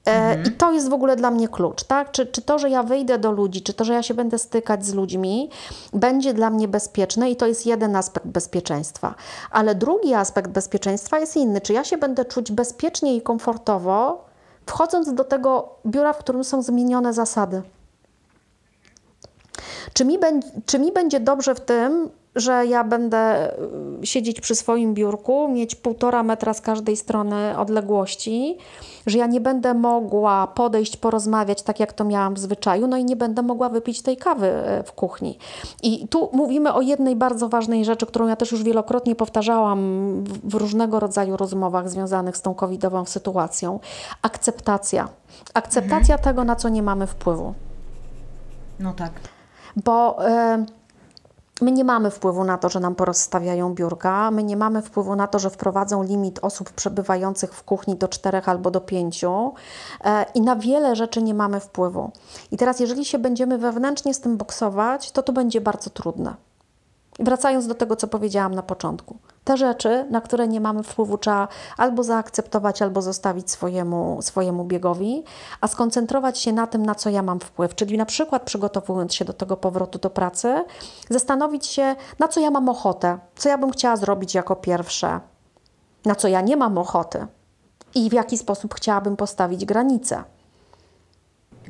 E, 0.07 0.43
I 0.43 0.51
to 0.51 0.71
jest 0.71 0.89
w 0.89 0.93
ogóle 0.93 1.15
dla 1.15 1.31
mnie 1.31 1.47
klucz, 1.47 1.83
tak? 1.83 2.11
Czy, 2.11 2.25
czy 2.25 2.41
to, 2.41 2.59
że 2.59 2.69
ja 2.69 2.83
wyjdę 2.83 3.17
do 3.17 3.31
ludzi, 3.31 3.61
czy 3.61 3.73
to, 3.73 3.85
że 3.85 3.93
ja 3.93 4.03
się 4.03 4.13
będę 4.13 4.39
stykać 4.39 4.85
z 4.85 4.93
ludźmi, 4.93 5.49
będzie 5.93 6.33
dla 6.33 6.49
mnie 6.49 6.67
bezpieczne 6.67 7.31
i 7.31 7.35
to 7.35 7.47
jest 7.47 7.65
jeden 7.65 7.95
aspekt 7.95 8.27
bezpieczeństwa. 8.27 9.15
Ale 9.51 9.75
drugi 9.75 10.13
aspekt 10.13 10.51
bezpieczeństwa 10.51 11.19
jest 11.19 11.37
inny. 11.37 11.61
Czy 11.61 11.73
ja 11.73 11.83
się 11.83 11.97
będę 11.97 12.25
czuć 12.25 12.51
bezpiecznie 12.51 13.15
i 13.15 13.21
komfortowo, 13.21 14.25
wchodząc 14.65 15.13
do 15.13 15.23
tego 15.23 15.69
biura, 15.85 16.13
w 16.13 16.17
którym 16.17 16.43
są 16.43 16.61
zmienione 16.61 17.13
zasady? 17.13 17.61
Czy 19.93 20.05
mi, 20.05 20.17
czy 20.65 20.79
mi 20.79 20.91
będzie 20.91 21.19
dobrze 21.19 21.55
w 21.55 21.59
tym, 21.59 22.09
że 22.39 22.65
ja 22.65 22.83
będę 22.83 23.53
y, 24.03 24.05
siedzieć 24.05 24.41
przy 24.41 24.55
swoim 24.55 24.93
biurku, 24.93 25.47
mieć 25.47 25.75
półtora 25.75 26.23
metra 26.23 26.53
z 26.53 26.61
każdej 26.61 26.97
strony 26.97 27.57
odległości, 27.57 28.57
że 29.05 29.17
ja 29.17 29.25
nie 29.25 29.41
będę 29.41 29.73
mogła 29.73 30.47
podejść, 30.47 30.97
porozmawiać 30.97 31.61
tak, 31.61 31.79
jak 31.79 31.93
to 31.93 32.03
miałam 32.03 32.33
w 32.33 32.39
zwyczaju, 32.39 32.87
no 32.87 32.97
i 32.97 33.05
nie 33.05 33.15
będę 33.15 33.41
mogła 33.41 33.69
wypić 33.69 34.01
tej 34.01 34.17
kawy 34.17 34.47
y, 34.79 34.83
w 34.83 34.91
kuchni. 34.91 35.37
I 35.83 36.07
tu 36.07 36.29
mówimy 36.33 36.73
o 36.73 36.81
jednej 36.81 37.15
bardzo 37.15 37.49
ważnej 37.49 37.85
rzeczy, 37.85 38.05
którą 38.05 38.27
ja 38.27 38.35
też 38.35 38.51
już 38.51 38.63
wielokrotnie 38.63 39.15
powtarzałam 39.15 39.79
w 40.23 40.53
różnego 40.53 40.99
rodzaju 40.99 41.37
rozmowach 41.37 41.89
związanych 41.89 42.37
z 42.37 42.41
tą 42.41 42.55
covidową 42.55 43.05
sytuacją. 43.05 43.79
Akceptacja. 44.21 45.09
Akceptacja 45.53 46.15
mhm. 46.15 46.23
tego, 46.23 46.43
na 46.43 46.55
co 46.55 46.69
nie 46.69 46.83
mamy 46.83 47.07
wpływu. 47.07 47.53
No 48.79 48.93
tak. 48.93 49.11
Bo... 49.75 50.27
Y 50.27 50.77
My 51.61 51.71
nie 51.71 51.83
mamy 51.83 52.11
wpływu 52.11 52.43
na 52.43 52.57
to, 52.57 52.69
że 52.69 52.79
nam 52.79 52.95
porozstawiają 52.95 53.73
biurka, 53.73 54.31
my 54.31 54.43
nie 54.43 54.57
mamy 54.57 54.81
wpływu 54.81 55.15
na 55.15 55.27
to, 55.27 55.39
że 55.39 55.49
wprowadzą 55.49 56.03
limit 56.03 56.39
osób 56.41 56.71
przebywających 56.71 57.53
w 57.53 57.63
kuchni 57.63 57.95
do 57.95 58.07
czterech 58.07 58.49
albo 58.49 58.71
do 58.71 58.81
pięciu 58.81 59.53
e, 60.03 60.25
i 60.35 60.41
na 60.41 60.55
wiele 60.55 60.95
rzeczy 60.95 61.23
nie 61.23 61.33
mamy 61.33 61.59
wpływu. 61.59 62.11
I 62.51 62.57
teraz, 62.57 62.79
jeżeli 62.79 63.05
się 63.05 63.19
będziemy 63.19 63.57
wewnętrznie 63.57 64.13
z 64.13 64.19
tym 64.19 64.37
boksować, 64.37 65.11
to 65.11 65.23
to 65.23 65.33
będzie 65.33 65.61
bardzo 65.61 65.89
trudne. 65.89 66.46
Wracając 67.19 67.67
do 67.67 67.75
tego, 67.75 67.95
co 67.95 68.07
powiedziałam 68.07 68.55
na 68.55 68.63
początku. 68.63 69.17
Te 69.43 69.57
rzeczy, 69.57 70.05
na 70.09 70.21
które 70.21 70.47
nie 70.47 70.61
mamy 70.61 70.83
wpływu, 70.83 71.17
trzeba 71.17 71.47
albo 71.77 72.03
zaakceptować, 72.03 72.81
albo 72.81 73.01
zostawić 73.01 73.51
swojemu, 73.51 74.21
swojemu 74.21 74.65
biegowi, 74.65 75.23
a 75.61 75.67
skoncentrować 75.67 76.39
się 76.39 76.53
na 76.53 76.67
tym, 76.67 76.85
na 76.85 76.95
co 76.95 77.09
ja 77.09 77.21
mam 77.21 77.39
wpływ. 77.39 77.75
Czyli 77.75 77.97
na 77.97 78.05
przykład 78.05 78.43
przygotowując 78.43 79.13
się 79.13 79.25
do 79.25 79.33
tego 79.33 79.57
powrotu 79.57 79.99
do 79.99 80.09
pracy, 80.09 80.63
zastanowić 81.09 81.65
się, 81.65 81.95
na 82.19 82.27
co 82.27 82.39
ja 82.39 82.51
mam 82.51 82.69
ochotę, 82.69 83.19
co 83.35 83.49
ja 83.49 83.57
bym 83.57 83.71
chciała 83.71 83.97
zrobić 83.97 84.35
jako 84.35 84.55
pierwsze, 84.55 85.19
na 86.05 86.15
co 86.15 86.27
ja 86.27 86.41
nie 86.41 86.57
mam 86.57 86.77
ochoty 86.77 87.27
i 87.95 88.09
w 88.09 88.13
jaki 88.13 88.37
sposób 88.37 88.73
chciałabym 88.73 89.15
postawić 89.15 89.65
granice 89.65 90.23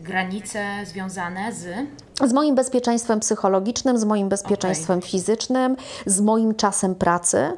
granice 0.07 0.85
związane 0.85 1.53
z? 1.53 1.87
Z 2.25 2.33
moim 2.33 2.55
bezpieczeństwem 2.55 3.19
psychologicznym, 3.19 3.97
z 3.97 4.03
moim 4.03 4.29
bezpieczeństwem 4.29 4.97
okay. 4.99 5.09
fizycznym, 5.09 5.75
z 6.05 6.21
moim 6.21 6.55
czasem 6.55 6.95
pracy. 6.95 7.51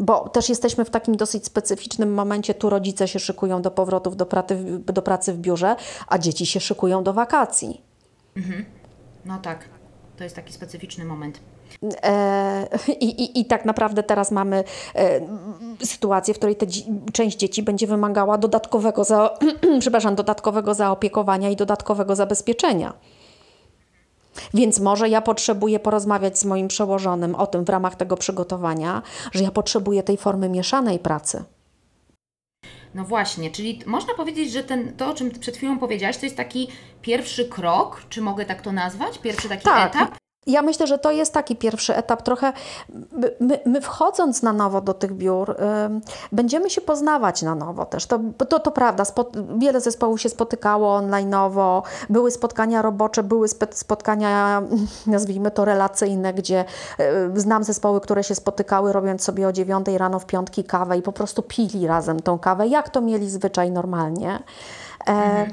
Bo 0.00 0.28
też 0.28 0.48
jesteśmy 0.48 0.84
w 0.84 0.90
takim 0.90 1.16
dosyć 1.16 1.46
specyficznym 1.46 2.14
momencie, 2.14 2.54
tu 2.54 2.70
rodzice 2.70 3.08
się 3.08 3.18
szykują 3.18 3.62
do 3.62 3.70
powrotów 3.70 4.16
do 4.16 4.26
pracy, 4.26 4.64
do 4.78 5.02
pracy 5.02 5.32
w 5.32 5.38
biurze, 5.38 5.76
a 6.08 6.18
dzieci 6.18 6.46
się 6.46 6.60
szykują 6.60 7.04
do 7.04 7.12
wakacji. 7.12 7.80
Mhm. 8.36 8.64
No 9.24 9.38
tak, 9.38 9.68
to 10.16 10.24
jest 10.24 10.36
taki 10.36 10.52
specyficzny 10.52 11.04
moment. 11.04 11.40
E, 12.02 12.68
I, 13.00 13.22
i, 13.22 13.40
I 13.40 13.44
tak 13.44 13.64
naprawdę 13.64 14.02
teraz 14.02 14.30
mamy 14.30 14.64
e, 14.94 15.20
sytuację, 15.84 16.34
w 16.34 16.36
której 16.36 16.56
te, 16.56 16.66
część 17.12 17.38
dzieci 17.38 17.62
będzie 17.62 17.86
wymagała 17.86 18.38
dodatkowego, 18.38 19.04
za, 19.04 19.38
przepraszam, 19.80 20.14
dodatkowego 20.14 20.74
zaopiekowania 20.74 21.50
i 21.50 21.56
dodatkowego 21.56 22.16
zabezpieczenia. 22.16 22.92
Więc 24.54 24.80
może 24.80 25.08
ja 25.08 25.22
potrzebuję 25.22 25.80
porozmawiać 25.80 26.38
z 26.38 26.44
moim 26.44 26.68
przełożonym 26.68 27.34
o 27.34 27.46
tym 27.46 27.64
w 27.64 27.68
ramach 27.68 27.94
tego 27.94 28.16
przygotowania, 28.16 29.02
że 29.32 29.44
ja 29.44 29.50
potrzebuję 29.50 30.02
tej 30.02 30.16
formy 30.16 30.48
mieszanej 30.48 30.98
pracy. 30.98 31.44
No 32.94 33.04
właśnie, 33.04 33.50
czyli 33.50 33.80
można 33.86 34.14
powiedzieć, 34.14 34.52
że 34.52 34.64
ten, 34.64 34.96
to, 34.96 35.10
o 35.10 35.14
czym 35.14 35.30
przed 35.30 35.56
chwilą 35.56 35.78
powiedziałaś, 35.78 36.16
to 36.16 36.26
jest 36.26 36.36
taki 36.36 36.68
pierwszy 37.02 37.48
krok, 37.48 38.02
czy 38.08 38.20
mogę 38.20 38.44
tak 38.44 38.62
to 38.62 38.72
nazwać? 38.72 39.18
Pierwszy 39.18 39.48
taki 39.48 39.64
Tak. 39.64 39.96
etap? 39.96 40.21
Ja 40.46 40.62
myślę, 40.62 40.86
że 40.86 40.98
to 40.98 41.10
jest 41.10 41.34
taki 41.34 41.56
pierwszy 41.56 41.96
etap. 41.96 42.22
Trochę 42.22 42.52
my, 43.40 43.60
my 43.66 43.80
wchodząc 43.80 44.42
na 44.42 44.52
nowo 44.52 44.80
do 44.80 44.94
tych 44.94 45.14
biur, 45.14 45.56
ym, 45.86 46.00
będziemy 46.32 46.70
się 46.70 46.80
poznawać 46.80 47.42
na 47.42 47.54
nowo 47.54 47.84
też. 47.84 48.06
To, 48.06 48.20
to, 48.48 48.58
to 48.58 48.70
prawda, 48.70 49.04
spot, 49.04 49.36
wiele 49.58 49.80
zespołów 49.80 50.20
się 50.20 50.28
spotykało 50.28 51.00
online'owo, 51.00 51.82
były 52.10 52.30
spotkania 52.30 52.82
robocze, 52.82 53.22
były 53.22 53.48
spotkania, 53.70 54.62
nazwijmy 55.06 55.50
to 55.50 55.64
relacyjne, 55.64 56.34
gdzie 56.34 56.64
y, 57.00 57.40
znam 57.40 57.64
zespoły, 57.64 58.00
które 58.00 58.24
się 58.24 58.34
spotykały 58.34 58.92
robiąc 58.92 59.22
sobie 59.22 59.48
o 59.48 59.52
dziewiątej 59.52 59.98
rano 59.98 60.18
w 60.18 60.26
piątki 60.26 60.64
kawę 60.64 60.98
i 60.98 61.02
po 61.02 61.12
prostu 61.12 61.42
pili 61.42 61.86
razem 61.86 62.20
tą 62.20 62.38
kawę, 62.38 62.66
jak 62.66 62.88
to 62.88 63.00
mieli 63.00 63.30
zwyczaj 63.30 63.70
normalnie. 63.70 64.42
E, 65.08 65.46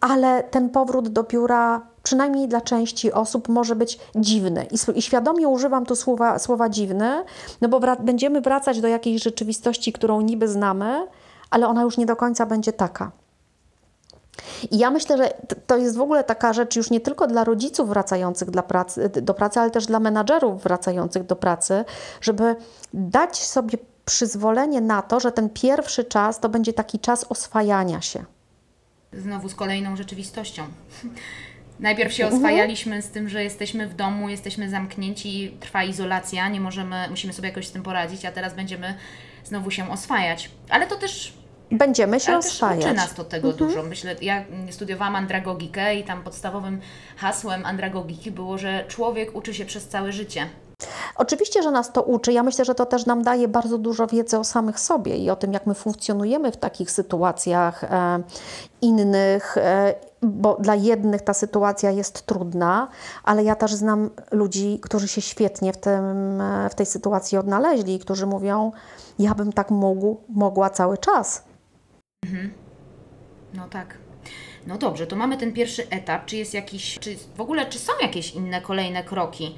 ale 0.00 0.42
ten 0.42 0.70
powrót 0.70 1.08
do 1.08 1.22
biura, 1.22 1.80
przynajmniej 2.06 2.48
dla 2.48 2.60
części 2.60 3.12
osób, 3.12 3.48
może 3.48 3.76
być 3.76 3.98
dziwny. 4.14 4.66
I, 4.94 5.02
świadomie 5.02 5.48
używam 5.48 5.86
tu 5.86 5.96
słowa, 5.96 6.38
słowa 6.38 6.68
dziwny, 6.68 7.24
no 7.60 7.68
bo 7.68 7.80
wra- 7.80 8.02
będziemy 8.02 8.40
wracać 8.40 8.80
do 8.80 8.88
jakiejś 8.88 9.22
rzeczywistości, 9.22 9.92
którą 9.92 10.20
niby 10.20 10.48
znamy, 10.48 11.06
ale 11.50 11.68
ona 11.68 11.82
już 11.82 11.98
nie 11.98 12.06
do 12.06 12.16
końca 12.16 12.46
będzie 12.46 12.72
taka. 12.72 13.10
I 14.70 14.78
ja 14.78 14.90
myślę, 14.90 15.16
że 15.16 15.34
to 15.66 15.76
jest 15.76 15.96
w 15.96 16.00
ogóle 16.00 16.24
taka 16.24 16.52
rzecz 16.52 16.76
już 16.76 16.90
nie 16.90 17.00
tylko 17.00 17.26
dla 17.26 17.44
rodziców 17.44 17.88
wracających 17.88 18.50
dla 18.50 18.62
pracy, 18.62 19.08
do 19.08 19.34
pracy, 19.34 19.60
ale 19.60 19.70
też 19.70 19.86
dla 19.86 20.00
menadżerów 20.00 20.62
wracających 20.62 21.22
do 21.26 21.36
pracy, 21.36 21.84
żeby 22.20 22.56
dać 22.94 23.36
sobie 23.44 23.78
przyzwolenie 24.04 24.80
na 24.80 25.02
to, 25.02 25.20
że 25.20 25.32
ten 25.32 25.50
pierwszy 25.50 26.04
czas 26.04 26.40
to 26.40 26.48
będzie 26.48 26.72
taki 26.72 26.98
czas 26.98 27.26
oswajania 27.28 28.00
się. 28.00 28.24
Znowu 29.12 29.48
z 29.48 29.54
kolejną 29.54 29.96
rzeczywistością. 29.96 30.62
Najpierw 31.80 32.12
się 32.12 32.26
oswajaliśmy 32.26 33.02
z 33.02 33.10
tym, 33.10 33.28
że 33.28 33.44
jesteśmy 33.44 33.88
w 33.88 33.94
domu, 33.94 34.28
jesteśmy 34.28 34.70
zamknięci, 34.70 35.56
trwa 35.60 35.84
izolacja, 35.84 36.48
nie 36.48 36.60
możemy, 36.60 36.96
musimy 37.10 37.32
sobie 37.32 37.48
jakoś 37.48 37.66
z 37.66 37.72
tym 37.72 37.82
poradzić, 37.82 38.24
a 38.24 38.32
teraz 38.32 38.54
będziemy 38.54 38.94
znowu 39.44 39.70
się 39.70 39.90
oswajać. 39.90 40.50
Ale 40.70 40.86
to 40.86 40.96
też 40.96 41.32
Będziemy 41.70 42.20
się 42.20 42.28
Ale 42.28 42.38
oswajać. 42.38 42.84
uczy 42.84 42.94
nas 42.94 43.14
to 43.14 43.24
tego 43.24 43.52
dużo. 43.52 43.82
Myślę, 43.82 44.16
ja 44.20 44.44
studiowałam 44.70 45.16
andragogikę 45.16 45.96
i 45.96 46.04
tam 46.04 46.22
podstawowym 46.22 46.80
hasłem 47.16 47.66
andragogiki 47.66 48.30
było, 48.30 48.58
że 48.58 48.84
człowiek 48.88 49.36
uczy 49.36 49.54
się 49.54 49.64
przez 49.64 49.88
całe 49.88 50.12
życie. 50.12 50.46
Oczywiście, 51.16 51.62
że 51.62 51.70
nas 51.70 51.92
to 51.92 52.02
uczy. 52.02 52.32
Ja 52.32 52.42
myślę, 52.42 52.64
że 52.64 52.74
to 52.74 52.86
też 52.86 53.06
nam 53.06 53.22
daje 53.22 53.48
bardzo 53.48 53.78
dużo 53.78 54.06
wiedzy 54.06 54.38
o 54.38 54.44
samych 54.44 54.80
sobie 54.80 55.16
i 55.16 55.30
o 55.30 55.36
tym, 55.36 55.52
jak 55.52 55.66
my 55.66 55.74
funkcjonujemy 55.74 56.52
w 56.52 56.56
takich 56.56 56.90
sytuacjach 56.90 57.84
e, 57.84 58.22
innych, 58.80 59.56
e, 59.56 59.94
bo 60.22 60.56
dla 60.60 60.74
jednych 60.74 61.22
ta 61.22 61.34
sytuacja 61.34 61.90
jest 61.90 62.26
trudna, 62.26 62.88
ale 63.24 63.44
ja 63.44 63.54
też 63.54 63.74
znam 63.74 64.10
ludzi, 64.32 64.78
którzy 64.82 65.08
się 65.08 65.20
świetnie 65.20 65.72
w, 65.72 65.76
tym, 65.76 66.42
w 66.70 66.74
tej 66.74 66.86
sytuacji 66.86 67.38
odnaleźli 67.38 67.98
którzy 67.98 68.26
mówią, 68.26 68.72
ja 69.18 69.34
bym 69.34 69.52
tak 69.52 69.70
mógł, 69.70 70.16
mogła 70.28 70.70
cały 70.70 70.98
czas. 70.98 71.44
No 73.54 73.68
tak. 73.68 73.98
No 74.66 74.78
dobrze, 74.78 75.06
to 75.06 75.16
mamy 75.16 75.36
ten 75.36 75.52
pierwszy 75.52 75.88
etap. 75.90 76.26
Czy 76.26 76.36
jest 76.36 76.54
jakiś, 76.54 76.98
czy 76.98 77.16
w 77.36 77.40
ogóle, 77.40 77.66
czy 77.66 77.78
są 77.78 77.92
jakieś 78.02 78.34
inne 78.34 78.60
kolejne 78.60 79.04
kroki, 79.04 79.56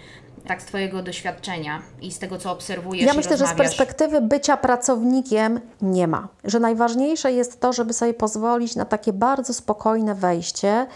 tak 0.48 0.62
z 0.62 0.64
Twojego 0.64 1.02
doświadczenia 1.02 1.82
i 2.02 2.12
z 2.12 2.18
tego, 2.18 2.38
co 2.38 2.52
obserwujesz 2.52 3.06
Ja 3.06 3.14
myślę, 3.14 3.36
że 3.36 3.46
z 3.46 3.52
perspektywy 3.52 4.20
bycia 4.20 4.56
pracownikiem 4.56 5.60
nie 5.82 6.08
ma. 6.08 6.28
Że 6.44 6.60
najważniejsze 6.60 7.32
jest 7.32 7.60
to, 7.60 7.72
żeby 7.72 7.92
sobie 7.92 8.14
pozwolić 8.14 8.76
na 8.76 8.84
takie 8.84 9.12
bardzo 9.12 9.54
spokojne 9.54 10.14
wejście, 10.14 10.86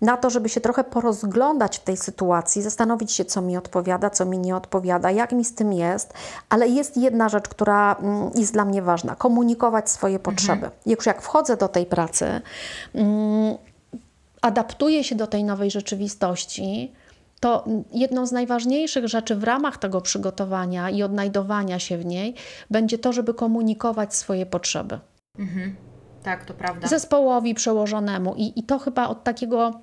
na 0.00 0.16
to, 0.16 0.30
żeby 0.30 0.48
się 0.48 0.60
trochę 0.60 0.84
porozglądać 0.84 1.78
w 1.78 1.84
tej 1.84 1.96
sytuacji, 1.96 2.62
zastanowić 2.62 3.12
się, 3.12 3.24
co 3.24 3.42
mi 3.42 3.56
odpowiada, 3.56 4.10
co 4.10 4.24
mi 4.24 4.38
nie 4.38 4.56
odpowiada, 4.56 5.10
jak 5.10 5.32
mi 5.32 5.44
z 5.44 5.54
tym 5.54 5.72
jest. 5.72 6.12
Ale 6.48 6.68
jest 6.68 6.96
jedna 6.96 7.28
rzecz, 7.28 7.48
która 7.48 7.94
mm, 7.94 8.30
jest 8.34 8.52
dla 8.52 8.64
mnie 8.64 8.82
ważna: 8.82 9.16
komunikować 9.16 9.90
swoje 9.90 10.18
potrzeby. 10.18 10.70
Już 10.86 11.06
jak 11.06 11.22
wchodzę 11.22 11.56
do 11.56 11.68
tej 11.68 11.86
pracy, 11.86 12.40
mm, 12.94 13.56
adaptuję 14.42 15.04
się 15.04 15.14
do 15.14 15.26
tej 15.26 15.44
nowej 15.44 15.70
rzeczywistości, 15.70 16.92
to 17.44 17.64
jedną 17.92 18.26
z 18.26 18.32
najważniejszych 18.32 19.08
rzeczy 19.08 19.36
w 19.36 19.44
ramach 19.44 19.76
tego 19.76 20.00
przygotowania 20.00 20.90
i 20.90 21.02
odnajdowania 21.02 21.78
się 21.78 21.98
w 21.98 22.04
niej 22.04 22.34
będzie 22.70 22.98
to, 22.98 23.12
żeby 23.12 23.34
komunikować 23.34 24.14
swoje 24.14 24.46
potrzeby 24.46 24.98
Tak, 26.22 26.44
to 26.44 26.54
prawda. 26.54 26.88
zespołowi 26.88 27.54
przełożonemu. 27.54 28.34
I, 28.36 28.60
I 28.60 28.62
to 28.62 28.78
chyba 28.78 29.08
od 29.08 29.24
takiego. 29.24 29.80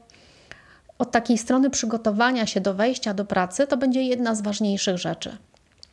Od 0.98 1.12
takiej 1.12 1.38
strony 1.38 1.70
przygotowania 1.70 2.46
się 2.46 2.62
do 2.62 2.74
wejścia 2.74 3.14
do 3.14 3.26
pracy, 3.26 3.68
to 3.68 3.78
będzie 3.78 4.04
jedna 4.04 4.36
z 4.36 4.42
ważniejszych 4.42 4.98
rzeczy. 4.98 5.38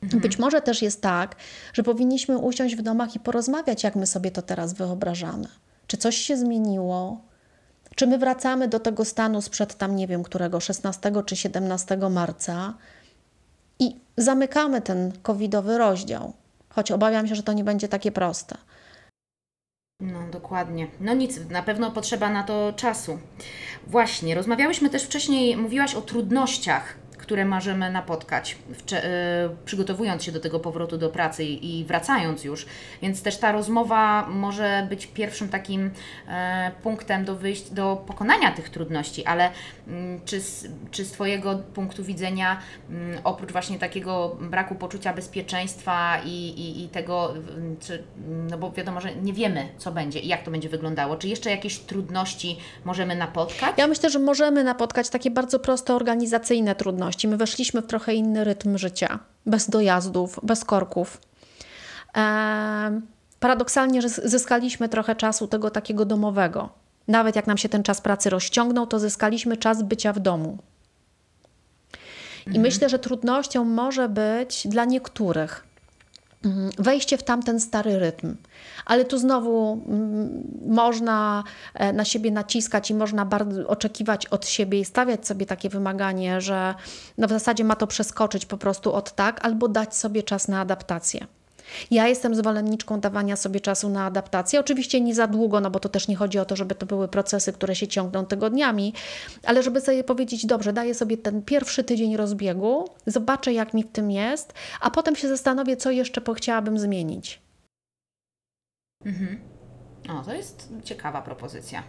Być 0.03 0.39
może 0.39 0.61
też 0.61 0.83
jest 0.83 1.03
tak, 1.03 1.37
że 1.73 1.83
powinniśmy 1.83 2.39
usiąść 2.39 2.77
w 2.77 2.83
domach 2.83 3.17
i 3.17 3.21
porozmawiać, 3.21 3.85
jak 3.85 3.97
my 3.97 4.07
sobie 4.07 4.31
to 4.31 4.43
teraz 4.43 4.73
wyobrażamy. 4.73 5.49
Czy 5.87 5.97
coś 5.97 6.17
się 6.17 6.37
zmieniło? 6.37 7.21
Czy 7.99 8.07
my 8.07 8.19
wracamy 8.19 8.69
do 8.69 8.81
tego 8.81 9.05
stanu 9.05 9.43
sprzed 9.43 9.75
tam, 9.75 9.97
nie 9.97 10.07
wiem, 10.07 10.23
którego 10.23 10.61
16 10.61 11.13
czy 11.27 11.37
17 11.37 11.97
marca 12.11 12.75
i 13.79 13.97
zamykamy 14.17 14.81
ten 14.83 15.13
covidowy 15.23 15.79
rozdział? 15.79 16.33
Choć 16.69 16.93
obawiam 16.93 17.27
się, 17.29 17.35
że 17.35 17.43
to 17.43 17.53
nie 17.53 17.65
będzie 17.65 17.89
takie 17.89 18.13
proste. 18.13 18.57
No, 20.01 20.29
dokładnie. 20.31 20.87
No 21.01 21.15
nic, 21.15 21.41
na 21.51 21.63
pewno 21.63 21.91
potrzeba 21.91 22.31
na 22.31 22.43
to 22.43 22.73
czasu. 22.77 23.19
Właśnie, 23.87 24.35
rozmawiałyśmy 24.35 24.91
też 24.91 25.03
wcześniej, 25.03 25.57
mówiłaś 25.57 25.95
o 25.95 26.03
trudnościach, 26.03 26.95
które 27.19 27.45
możemy 27.45 27.91
napotkać, 27.91 28.59
y, 28.93 28.97
przygotowując 29.65 30.25
się 30.25 30.33
do 30.33 30.41
tego 30.41 30.61
powrotu 30.61 30.99
do 30.99 31.09
pracy 31.09 31.45
i 31.45 31.69
i 31.79 31.85
wracając 31.85 32.45
już. 32.45 32.67
Więc 33.03 33.23
też 33.23 33.37
ta 33.37 33.53
rozmowa 33.53 34.27
może 34.29 34.87
być 34.89 35.07
pierwszym 35.07 35.49
takim 35.49 35.91
e, 36.29 36.71
punktem 36.83 37.25
do 37.25 37.37
wyjść, 37.37 37.71
do 37.71 38.05
pokonania 38.07 38.53
tych 38.53 38.71
trudności, 38.71 39.25
ale 39.25 39.51
mm, 39.89 40.21
czy 40.25 40.41
z, 40.41 40.69
czy 40.91 41.05
z 41.05 41.13
Twojego 41.13 41.59
punktu 41.75 42.05
widzenia, 42.05 42.61
mm, 42.91 43.19
oprócz 43.25 43.53
właśnie 43.53 43.79
takiego 43.79 44.37
braku 44.41 44.75
poczucia 44.75 45.13
bezpieczeństwa 45.13 46.19
i, 46.25 46.49
i, 46.49 46.85
i 46.85 46.89
tego, 46.89 47.35
mm, 47.35 47.77
czy, 47.81 48.03
no 48.51 48.59
bo 48.59 48.71
wiadomo, 48.71 49.01
że 49.01 49.15
nie 49.15 49.33
wiemy, 49.33 49.69
co 49.79 49.93
będzie 49.93 50.21
i 50.21 50.29
jak 50.29 50.43
to 50.43 50.51
będzie 50.51 50.69
wyglądało, 50.69 51.17
czy 51.17 51.29
jeszcze 51.29 51.51
jakieś 51.51 51.79
trudności 51.79 52.59
możemy 52.85 53.17
napotkać? 53.17 53.75
Ja 53.77 53.87
myślę, 53.87 54.11
że 54.11 54.19
możemy 54.19 54.65
napotkać 54.65 55.09
takie 55.09 55.31
bardzo 55.31 55.59
proste 55.59 55.95
organizacyjne 55.95 56.75
trudności. 56.75 57.08
My 57.29 57.37
weszliśmy 57.37 57.83
w 57.83 57.87
trochę 57.87 58.15
inny 58.15 58.45
rytm 58.45 58.79
życia, 58.79 59.19
bez 59.47 59.71
dojazdów, 59.71 60.41
bez 60.43 60.65
korków. 60.65 61.21
Ehm, 62.15 63.03
paradoksalnie 63.41 64.03
że 64.03 64.09
zyskaliśmy 64.09 64.89
trochę 64.89 65.17
czasu 65.17 65.47
tego 65.47 65.71
takiego 65.71 66.05
domowego. 66.05 66.69
Nawet 67.09 67.37
jak 67.37 67.47
nam 67.47 67.59
się 67.59 67.69
ten 67.69 67.83
czas 67.83 68.01
pracy 68.01 68.31
rozciągnął, 68.31 68.87
to 68.87 68.99
zyskaliśmy 68.99 69.57
czas 69.57 69.83
bycia 69.83 70.13
w 70.13 70.19
domu. 70.19 70.59
I 72.53 72.59
myślę, 72.59 72.89
że 72.89 72.99
trudnością 72.99 73.65
może 73.65 74.09
być 74.09 74.69
dla 74.69 74.85
niektórych 74.85 75.68
wejście 76.79 77.19
w 77.19 77.23
tamten 77.23 77.61
stary 77.61 77.99
rytm. 77.99 78.37
Ale 78.87 79.05
tu 79.05 79.19
znowu 79.19 79.73
mm, 79.73 80.43
można 80.67 81.45
e, 81.75 81.93
na 81.93 82.05
siebie 82.05 82.31
naciskać 82.31 82.91
i 82.91 82.95
można 82.95 83.25
bardzo 83.25 83.69
oczekiwać 83.69 84.27
od 84.27 84.47
siebie 84.47 84.81
i 84.81 84.85
stawiać 84.85 85.27
sobie 85.27 85.47
takie 85.47 85.69
wymaganie, 85.69 86.41
że 86.41 86.75
no 87.19 87.27
w 87.27 87.31
zasadzie 87.31 87.65
ma 87.65 87.77
to 87.77 87.87
przeskoczyć 87.87 88.47
po 88.47 88.59
prostu 88.59 88.93
od 88.93 89.15
tak, 89.15 89.45
albo 89.45 89.69
dać 89.69 89.97
sobie 89.97 90.23
czas 90.23 90.49
na 90.49 90.61
adaptację. 90.61 91.27
Ja 91.91 92.09
jestem 92.09 92.35
zwolenniczką 92.35 93.01
dawania 93.01 93.37
sobie 93.37 93.61
czasu 93.61 93.89
na 93.89 94.05
adaptację. 94.05 94.61
Oczywiście 94.61 95.01
nie 95.01 95.15
za 95.15 95.27
długo, 95.27 95.61
no 95.61 95.71
bo 95.71 95.81
to 95.81 95.89
też 95.89 96.09
nie 96.09 96.17
chodzi 96.17 96.39
o 96.39 96.45
to, 96.45 96.57
żeby 96.57 96.75
to 96.75 96.87
były 96.87 97.09
procesy, 97.09 97.53
które 97.53 97.75
się 97.75 97.89
ciągną 97.89 98.27
tygodniami, 98.27 98.95
ale 99.45 99.63
żeby 99.63 99.81
sobie 99.81 100.05
powiedzieć, 100.05 100.47
dobrze, 100.47 100.73
daję 100.73 100.95
sobie 100.95 101.17
ten 101.17 101.43
pierwszy 101.43 101.85
tydzień 101.85 102.17
rozbiegu, 102.17 102.85
zobaczę 103.07 103.53
jak 103.53 103.75
mi 103.75 103.83
w 103.83 103.93
tym 103.93 104.11
jest, 104.11 104.55
a 104.81 104.91
potem 104.91 105.17
się 105.17 105.29
zastanowię, 105.29 105.77
co 105.77 105.91
jeszcze 105.91 106.21
chciałabym 106.35 106.79
zmienić. 106.79 107.43
O, 110.09 110.23
to 110.25 110.35
jest 110.35 110.73
ciekawa 110.85 111.23
propozycja. 111.23 111.83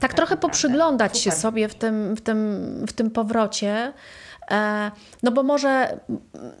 tak, 0.00 0.14
trochę 0.14 0.34
naprawdę. 0.34 0.36
poprzyglądać 0.36 1.18
się 1.18 1.30
Super. 1.30 1.40
sobie 1.40 1.68
w 1.68 1.74
tym, 1.74 2.16
w 2.16 2.20
tym, 2.20 2.84
w 2.88 2.92
tym 2.92 3.10
powrocie. 3.10 3.92
E, 4.50 4.90
No 5.22 5.32
bo 5.32 5.42
może 5.42 5.68
mm, 5.68 6.52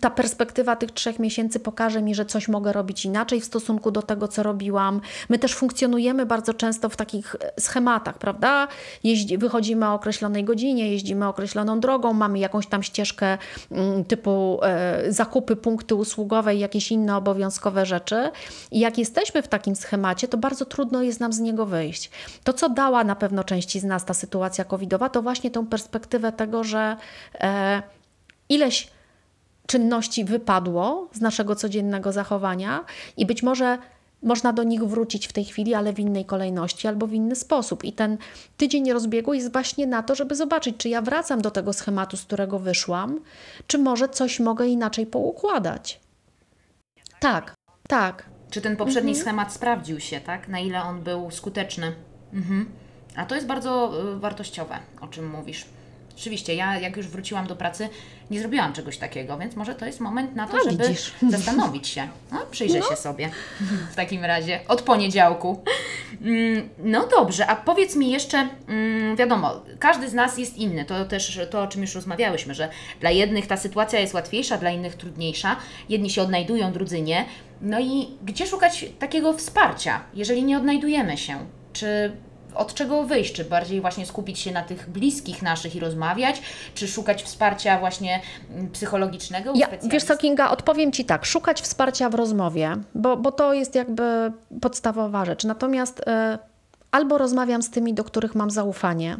ta 0.00 0.10
perspektywa 0.10 0.76
tych 0.76 0.92
trzech 0.92 1.18
miesięcy 1.18 1.60
pokaże 1.60 2.02
mi, 2.02 2.14
że 2.14 2.26
coś 2.26 2.48
mogę 2.48 2.72
robić 2.72 3.04
inaczej 3.04 3.40
w 3.40 3.44
stosunku 3.44 3.90
do 3.90 4.02
tego, 4.02 4.28
co 4.28 4.42
robiłam. 4.42 5.00
My 5.28 5.38
też 5.38 5.54
funkcjonujemy 5.54 6.26
bardzo 6.26 6.54
często 6.54 6.88
w 6.88 6.96
takich 6.96 7.36
e, 7.40 7.60
schematach, 7.60 8.18
prawda? 8.18 8.68
Jeździ, 9.04 9.38
wychodzimy 9.38 9.88
o 9.88 9.94
określonej 9.94 10.44
godzinie, 10.44 10.92
jeździmy 10.92 11.26
określoną 11.28 11.80
drogą, 11.80 12.12
mamy 12.12 12.38
jakąś 12.38 12.66
tam 12.66 12.82
ścieżkę 12.82 13.38
mm, 13.70 14.04
typu 14.04 14.60
e, 14.62 15.12
zakupy, 15.12 15.56
punkty 15.56 15.94
usługowe 15.94 16.54
i 16.54 16.58
jakieś 16.58 16.92
inne 16.92 17.16
obowiązkowe 17.16 17.86
rzeczy. 17.86 18.30
I 18.70 18.80
jak 18.80 18.98
jesteśmy 18.98 19.42
w 19.42 19.48
takim 19.48 19.76
schemacie, 19.76 20.28
to 20.28 20.38
bardzo 20.38 20.64
trudno 20.64 21.02
jest 21.02 21.20
nam 21.20 21.32
z 21.32 21.40
niego 21.40 21.66
wyjść. 21.66 22.10
To, 22.44 22.52
co 22.52 22.68
dała 22.68 23.04
na 23.04 23.16
pewno 23.16 23.44
części 23.44 23.80
z 23.80 23.84
nas 23.84 24.04
ta 24.04 24.14
sytuacja 24.14 24.64
covidowa, 24.64 25.08
to 25.08 25.22
właśnie 25.22 25.50
tą 25.50 25.66
perspektywę 25.66 26.32
tego, 26.32 26.64
że 26.64 26.96
ileś 28.48 28.90
czynności 29.66 30.24
wypadło 30.24 31.08
z 31.12 31.20
naszego 31.20 31.56
codziennego 31.56 32.12
zachowania 32.12 32.84
i 33.16 33.26
być 33.26 33.42
może 33.42 33.78
można 34.22 34.52
do 34.52 34.62
nich 34.62 34.84
wrócić 34.84 35.26
w 35.26 35.32
tej 35.32 35.44
chwili, 35.44 35.74
ale 35.74 35.92
w 35.92 35.98
innej 35.98 36.24
kolejności 36.24 36.88
albo 36.88 37.06
w 37.06 37.12
inny 37.12 37.36
sposób. 37.36 37.84
I 37.84 37.92
ten 37.92 38.18
tydzień 38.56 38.92
rozbiegu 38.92 39.34
jest 39.34 39.52
właśnie 39.52 39.86
na 39.86 40.02
to, 40.02 40.14
żeby 40.14 40.36
zobaczyć, 40.36 40.76
czy 40.76 40.88
ja 40.88 41.02
wracam 41.02 41.42
do 41.42 41.50
tego 41.50 41.72
schematu, 41.72 42.16
z 42.16 42.24
którego 42.24 42.58
wyszłam, 42.58 43.20
czy 43.66 43.78
może 43.78 44.08
coś 44.08 44.40
mogę 44.40 44.66
inaczej 44.66 45.06
poukładać. 45.06 46.00
Tak, 47.20 47.54
tak. 47.88 48.24
Czy 48.50 48.60
ten 48.60 48.76
poprzedni 48.76 49.16
schemat 49.16 49.52
sprawdził 49.52 50.00
się, 50.00 50.20
tak? 50.20 50.48
Na 50.48 50.58
ile 50.58 50.82
on 50.82 51.02
był 51.02 51.30
skuteczny? 51.30 51.92
Mhm. 52.32 52.68
A 53.16 53.26
to 53.26 53.34
jest 53.34 53.46
bardzo 53.46 53.92
y, 54.16 54.18
wartościowe, 54.20 54.78
o 55.00 55.08
czym 55.08 55.30
mówisz. 55.30 55.66
Rzeczywiście, 56.18 56.54
ja 56.54 56.78
jak 56.78 56.96
już 56.96 57.06
wróciłam 57.08 57.46
do 57.46 57.56
pracy, 57.56 57.88
nie 58.30 58.40
zrobiłam 58.40 58.72
czegoś 58.72 58.98
takiego, 58.98 59.38
więc 59.38 59.56
może 59.56 59.74
to 59.74 59.86
jest 59.86 60.00
moment 60.00 60.36
na 60.36 60.46
to, 60.46 60.56
A, 60.56 60.70
żeby 60.70 60.88
widzisz. 60.88 61.12
zastanowić 61.28 61.88
się. 61.88 62.08
No, 62.32 62.38
przyjrzę 62.50 62.82
się 62.82 62.96
sobie 62.96 63.30
w 63.92 63.94
takim 63.96 64.24
razie 64.24 64.60
od 64.68 64.82
poniedziałku. 64.82 65.62
Mm, 66.22 66.68
No 66.78 67.06
dobrze, 67.06 67.46
a 67.46 67.56
powiedz 67.56 67.96
mi 67.96 68.10
jeszcze, 68.10 68.48
mm, 68.68 69.16
wiadomo, 69.16 69.60
każdy 69.78 70.08
z 70.08 70.14
nas 70.14 70.38
jest 70.38 70.56
inny. 70.56 70.84
To 70.84 71.04
też 71.04 71.40
to, 71.50 71.62
o 71.62 71.66
czym 71.66 71.82
już 71.82 71.94
rozmawiałyśmy, 71.94 72.54
że 72.54 72.68
dla 73.00 73.10
jednych 73.10 73.46
ta 73.46 73.56
sytuacja 73.56 74.00
jest 74.00 74.14
łatwiejsza, 74.14 74.58
dla 74.58 74.70
innych 74.70 74.94
trudniejsza. 74.94 75.56
Jedni 75.88 76.10
się 76.10 76.22
odnajdują, 76.22 76.72
drudzy 76.72 77.00
nie. 77.02 77.24
No 77.60 77.80
i 77.80 78.08
gdzie 78.24 78.46
szukać 78.46 78.86
takiego 78.98 79.32
wsparcia, 79.32 80.00
jeżeli 80.14 80.44
nie 80.44 80.56
odnajdujemy 80.56 81.16
się? 81.16 81.38
Czy 81.72 82.12
od 82.58 82.74
czego 82.74 83.04
wyjść? 83.04 83.32
Czy 83.32 83.44
bardziej 83.44 83.80
właśnie 83.80 84.06
skupić 84.06 84.38
się 84.38 84.52
na 84.52 84.62
tych 84.62 84.90
bliskich 84.90 85.42
naszych 85.42 85.76
i 85.76 85.80
rozmawiać, 85.80 86.42
czy 86.74 86.88
szukać 86.88 87.22
wsparcia 87.22 87.78
właśnie 87.78 88.20
mm, 88.50 88.70
psychologicznego 88.70 89.52
Ja, 89.54 89.68
wiesz 89.90 90.04
co, 90.04 90.16
Kinga, 90.16 90.50
odpowiem 90.50 90.92
Ci 90.92 91.04
tak, 91.04 91.24
szukać 91.24 91.60
wsparcia 91.60 92.10
w 92.10 92.14
rozmowie, 92.14 92.76
bo, 92.94 93.16
bo 93.16 93.32
to 93.32 93.52
jest 93.54 93.74
jakby 93.74 94.32
podstawowa 94.60 95.24
rzecz. 95.24 95.44
Natomiast 95.44 96.02
e, 96.06 96.38
albo 96.90 97.18
rozmawiam 97.18 97.62
z 97.62 97.70
tymi, 97.70 97.94
do 97.94 98.04
których 98.04 98.34
mam 98.34 98.50
zaufanie, 98.50 99.16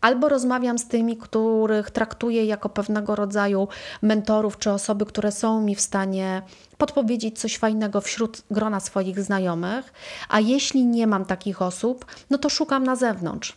albo 0.00 0.28
rozmawiam 0.28 0.78
z 0.78 0.88
tymi, 0.88 1.16
których 1.16 1.90
traktuję 1.90 2.44
jako 2.44 2.68
pewnego 2.68 3.16
rodzaju 3.16 3.68
mentorów 4.02 4.58
czy 4.58 4.70
osoby, 4.70 5.06
które 5.06 5.32
są 5.32 5.60
mi 5.60 5.74
w 5.74 5.80
stanie 5.80 6.42
podpowiedzieć 6.78 7.38
coś 7.38 7.58
fajnego 7.58 8.00
wśród 8.00 8.42
grona 8.50 8.80
swoich 8.80 9.20
znajomych, 9.20 9.92
a 10.28 10.40
jeśli 10.40 10.86
nie 10.86 11.06
mam 11.06 11.24
takich 11.24 11.62
osób, 11.62 12.06
no 12.30 12.38
to 12.38 12.48
szukam 12.48 12.84
na 12.84 12.96
zewnątrz. 12.96 13.56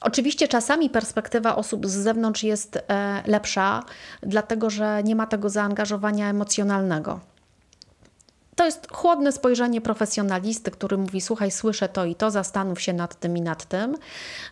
Oczywiście 0.00 0.48
czasami 0.48 0.90
perspektywa 0.90 1.56
osób 1.56 1.86
z 1.86 1.90
zewnątrz 1.90 2.42
jest 2.42 2.76
e, 2.76 3.22
lepsza, 3.26 3.84
dlatego 4.22 4.70
że 4.70 5.02
nie 5.02 5.16
ma 5.16 5.26
tego 5.26 5.48
zaangażowania 5.48 6.30
emocjonalnego. 6.30 7.20
To 8.60 8.64
jest 8.64 8.92
chłodne 8.92 9.32
spojrzenie 9.32 9.80
profesjonalisty, 9.80 10.70
który 10.70 10.96
mówi: 10.98 11.20
Słuchaj, 11.20 11.50
słyszę 11.50 11.88
to 11.88 12.04
i 12.04 12.14
to, 12.14 12.30
zastanów 12.30 12.80
się 12.80 12.92
nad 12.92 13.14
tym 13.14 13.36
i 13.36 13.40
nad 13.40 13.64
tym. 13.64 13.96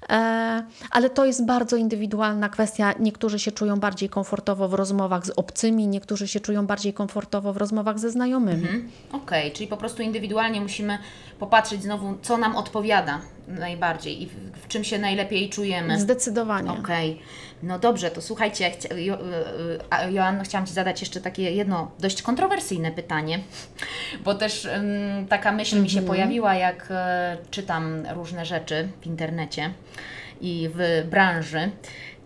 E, 0.08 0.64
ale 0.90 1.10
to 1.10 1.24
jest 1.24 1.46
bardzo 1.46 1.76
indywidualna 1.76 2.48
kwestia. 2.48 2.94
Niektórzy 3.00 3.38
się 3.38 3.52
czują 3.52 3.80
bardziej 3.80 4.08
komfortowo 4.08 4.68
w 4.68 4.74
rozmowach 4.74 5.26
z 5.26 5.30
obcymi, 5.30 5.86
niektórzy 5.86 6.28
się 6.28 6.40
czują 6.40 6.66
bardziej 6.66 6.92
komfortowo 6.92 7.52
w 7.52 7.56
rozmowach 7.56 7.98
ze 7.98 8.10
znajomymi. 8.10 8.62
Mhm. 8.62 8.90
Okej, 9.12 9.52
czyli 9.52 9.66
po 9.66 9.76
prostu 9.76 10.02
indywidualnie 10.02 10.60
musimy 10.60 10.98
popatrzeć 11.38 11.82
znowu, 11.82 12.14
co 12.22 12.36
nam 12.36 12.56
odpowiada 12.56 13.20
najbardziej 13.48 14.22
i 14.22 14.26
w, 14.26 14.32
w 14.62 14.68
czym 14.68 14.84
się 14.84 14.98
najlepiej 14.98 15.50
czujemy. 15.50 16.00
Zdecydowanie. 16.00 16.70
Okej, 16.70 17.18
no 17.62 17.78
dobrze, 17.78 18.10
to 18.10 18.22
słuchajcie, 18.22 18.70
chcia, 18.70 18.94
jo, 18.94 19.14
y, 19.14 20.06
y, 20.08 20.12
Joanno, 20.12 20.44
chciałam 20.44 20.66
Ci 20.66 20.72
zadać 20.72 21.00
jeszcze 21.00 21.20
takie 21.20 21.42
jedno 21.42 21.90
dość 21.98 22.22
kontrowersyjne 22.22 22.90
pytanie, 22.90 23.40
bo 24.24 24.34
też 24.34 24.68
taka 25.28 25.52
myśl 25.52 25.82
mi 25.82 25.90
się 25.90 26.02
pojawiła, 26.02 26.54
jak 26.54 26.86
e, 26.90 27.36
czytam 27.50 28.06
różne 28.14 28.46
rzeczy 28.46 28.88
w 29.00 29.06
internecie 29.06 29.70
i 30.40 30.70
w 30.74 31.08
branży. 31.10 31.70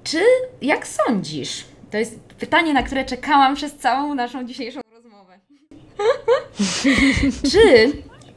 Czy, 0.05 0.19
jak 0.63 0.87
sądzisz, 0.87 1.65
to 1.91 1.97
jest 1.97 2.21
pytanie, 2.21 2.73
na 2.73 2.83
które 2.83 3.05
czekałam 3.05 3.55
przez 3.55 3.77
całą 3.77 4.15
naszą 4.15 4.45
dzisiejszą 4.45 4.81
rozmowę. 4.95 5.39
Czy 7.53 7.93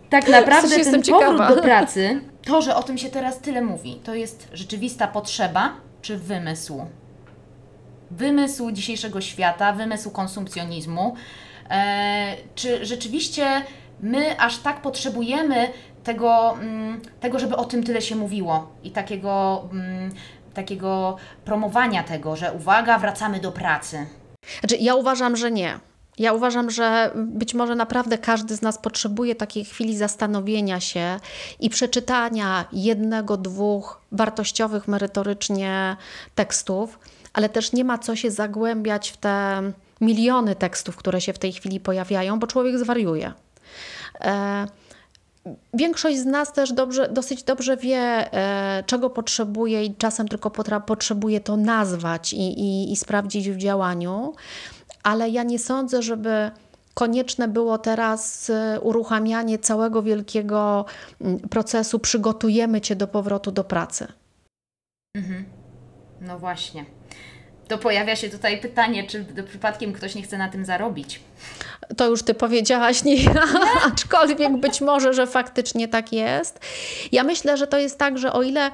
tak 0.10 0.28
naprawdę 0.28 0.76
ten 0.76 0.86
powrót 0.86 1.06
ciekawa. 1.06 1.56
do 1.56 1.62
pracy, 1.62 2.22
to, 2.46 2.62
że 2.62 2.76
o 2.76 2.84
tym 2.84 2.98
się 2.98 3.10
teraz 3.10 3.40
tyle 3.40 3.62
mówi, 3.62 3.96
to 3.96 4.16
jest 4.16 4.48
rzeczywista 4.54 5.08
potrzeba 5.08 5.74
czy 6.02 6.18
wymysł? 6.18 6.86
Wymysł 8.12 8.72
dzisiejszego 8.72 9.22
świata, 9.22 9.74
wymysł 9.74 10.12
konsumpcjonizmu. 10.12 11.16
E, 11.70 12.36
czy 12.56 12.86
rzeczywiście 12.86 13.62
my 14.00 14.40
aż 14.40 14.58
tak 14.58 14.82
potrzebujemy 14.82 15.70
tego, 16.04 16.58
mm, 16.62 17.02
tego, 17.20 17.40
żeby 17.40 17.56
o 17.56 17.66
tym 17.66 17.84
tyle 17.84 18.02
się 18.02 18.16
mówiło 18.16 18.72
i 18.84 18.92
takiego, 18.92 19.64
mm, 19.72 20.12
takiego 20.54 21.18
promowania 21.46 22.04
tego, 22.04 22.36
że 22.36 22.54
uwaga, 22.54 23.00
wracamy 23.00 23.40
do 23.40 23.52
pracy. 23.52 24.06
Znaczy, 24.60 24.78
ja 24.80 24.96
uważam, 24.96 25.36
że 25.36 25.52
nie. 25.52 25.80
Ja 26.20 26.34
uważam, 26.34 26.72
że 26.72 27.12
być 27.16 27.54
może 27.54 27.76
naprawdę 27.76 28.18
każdy 28.18 28.56
z 28.56 28.62
nas 28.62 28.78
potrzebuje 28.78 29.36
takiej 29.36 29.66
chwili 29.66 29.98
zastanowienia 29.98 30.80
się 30.80 31.20
i 31.60 31.70
przeczytania 31.70 32.66
jednego, 32.72 33.38
dwóch 33.38 34.02
wartościowych 34.12 34.88
merytorycznie 34.88 35.98
tekstów, 36.36 37.00
ale 37.34 37.50
też 37.50 37.74
nie 37.74 37.84
ma 37.84 37.98
co 37.98 38.16
się 38.16 38.32
zagłębiać 38.32 39.10
w 39.10 39.18
te 39.18 39.62
miliony 40.02 40.56
tekstów, 40.56 40.98
które 40.98 41.22
się 41.22 41.34
w 41.34 41.40
tej 41.40 41.54
chwili 41.54 41.80
pojawiają, 41.80 42.40
bo 42.40 42.48
człowiek 42.48 42.80
zwariuje. 42.80 43.34
E, 44.22 44.68
Większość 45.74 46.18
z 46.18 46.26
nas 46.26 46.54
też 46.54 46.74
dobrze, 46.74 47.10
dosyć 47.10 47.44
dobrze 47.44 47.78
wie, 47.78 47.98
e, 47.98 48.84
czego 48.86 49.10
potrzebuje 49.10 49.86
i 49.86 49.96
czasem 49.96 50.28
tylko 50.28 50.52
potrzebuje 50.88 51.40
to 51.40 51.58
nazwać 51.58 52.34
i, 52.34 52.38
i, 52.38 52.92
i 52.92 52.96
sprawdzić 52.96 53.50
w 53.50 53.58
działaniu, 53.58 54.34
ale 55.06 55.30
ja 55.30 55.44
nie 55.44 55.60
sądzę, 55.60 56.02
żeby 56.02 56.52
konieczne 56.94 57.48
było 57.48 57.78
teraz 57.78 58.50
e, 58.50 58.80
uruchamianie 58.80 59.60
całego 59.60 60.04
wielkiego 60.04 60.86
mm, 61.22 61.40
procesu 61.40 62.00
przygotujemy 62.00 62.82
Cię 62.82 62.96
do 62.96 63.08
powrotu 63.08 63.52
do 63.52 63.64
pracy. 63.64 64.08
Mhm. 65.16 65.46
No 66.22 66.40
właśnie. 66.40 66.86
To 67.68 67.78
pojawia 67.78 68.16
się 68.16 68.30
tutaj 68.30 68.62
pytanie, 68.62 69.08
czy 69.08 69.26
przypadkiem 69.48 69.94
ktoś 69.94 70.16
nie 70.16 70.22
chce 70.22 70.38
na 70.38 70.50
tym 70.50 70.66
zarobić. 70.66 71.20
To 71.98 72.08
już 72.08 72.24
Ty 72.24 72.34
powiedziałaś, 72.34 73.04
nie 73.04 73.16
ja, 73.16 73.44
aczkolwiek 73.94 74.58
być 74.58 74.82
może, 74.82 75.14
że 75.14 75.28
faktycznie 75.28 75.88
tak 75.88 76.14
jest. 76.14 76.60
Ja 77.12 77.24
myślę, 77.24 77.58
że 77.58 77.68
to 77.68 77.78
jest 77.78 77.98
tak, 77.98 78.18
że 78.18 78.34
o 78.34 78.44
ile, 78.44 78.72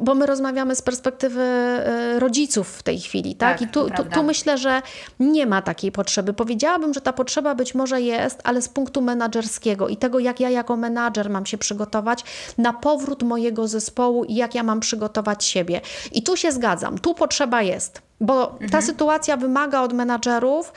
bo 0.00 0.14
my 0.14 0.26
rozmawiamy 0.26 0.76
z 0.76 0.82
perspektywy 0.82 1.42
e, 1.42 2.18
rodziców 2.18 2.68
w 2.68 2.82
tej 2.82 3.00
chwili, 3.00 3.34
tak? 3.34 3.58
Tak, 3.58 3.68
I 3.68 3.72
tu, 3.72 3.90
tu, 3.90 4.04
tu 4.04 4.22
myślę, 4.22 4.58
że 4.58 4.82
nie 5.20 5.46
ma 5.46 5.62
takiej 5.62 5.92
potrzeby. 5.92 6.32
Powiedziałabym, 6.32 6.94
że 6.94 7.00
ta 7.00 7.12
potrzeba 7.12 7.54
być 7.54 7.74
może 7.74 8.00
jest, 8.00 8.40
ale 8.44 8.62
z 8.62 8.68
punktu 8.68 9.02
menadżerskiego 9.02 9.88
i 9.88 9.96
tego, 9.96 10.18
jak 10.18 10.40
ja 10.40 10.50
jako 10.50 10.76
menadżer 10.76 11.30
mam 11.30 11.46
się 11.46 11.58
przygotować 11.58 12.24
na 12.58 12.72
powrót 12.72 13.22
mojego 13.22 13.68
zespołu 13.68 14.24
i 14.24 14.34
jak 14.34 14.54
ja 14.54 14.62
mam 14.62 14.80
przygotować 14.80 15.44
siebie. 15.44 15.80
I 16.12 16.22
tu 16.22 16.36
się 16.36 16.52
zgadzam, 16.52 16.98
tu 16.98 17.14
potrzeba 17.14 17.62
jest. 17.62 18.02
Bo 18.22 18.58
ta 18.70 18.82
sytuacja 18.82 19.36
wymaga 19.36 19.80
od 19.80 19.92
menadżerów 19.92 20.72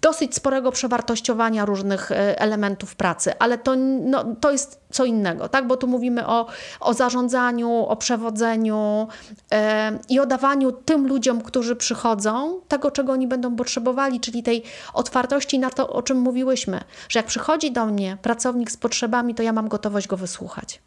dosyć 0.00 0.34
sporego 0.34 0.72
przewartościowania 0.72 1.64
różnych 1.64 2.12
e, 2.12 2.40
elementów 2.40 2.96
pracy, 2.96 3.32
ale 3.38 3.58
to, 3.58 3.76
no, 4.04 4.24
to 4.40 4.50
jest 4.50 4.80
co 4.90 5.04
innego, 5.04 5.48
tak? 5.48 5.66
bo 5.66 5.76
tu 5.76 5.86
mówimy 5.86 6.26
o, 6.26 6.46
o 6.80 6.94
zarządzaniu, 6.94 7.70
o 7.70 7.96
przewodzeniu 7.96 9.08
e, 9.52 9.98
i 10.08 10.20
o 10.20 10.26
dawaniu 10.26 10.72
tym 10.72 11.06
ludziom, 11.06 11.42
którzy 11.42 11.76
przychodzą, 11.76 12.60
tego, 12.68 12.90
czego 12.90 13.12
oni 13.12 13.26
będą 13.26 13.56
potrzebowali, 13.56 14.20
czyli 14.20 14.42
tej 14.42 14.62
otwartości 14.94 15.58
na 15.58 15.70
to, 15.70 15.92
o 15.92 16.02
czym 16.02 16.18
mówiłyśmy, 16.18 16.80
że 17.08 17.18
jak 17.18 17.26
przychodzi 17.26 17.72
do 17.72 17.86
mnie 17.86 18.16
pracownik 18.22 18.70
z 18.70 18.76
potrzebami, 18.76 19.34
to 19.34 19.42
ja 19.42 19.52
mam 19.52 19.68
gotowość 19.68 20.06
go 20.06 20.16
wysłuchać. 20.16 20.82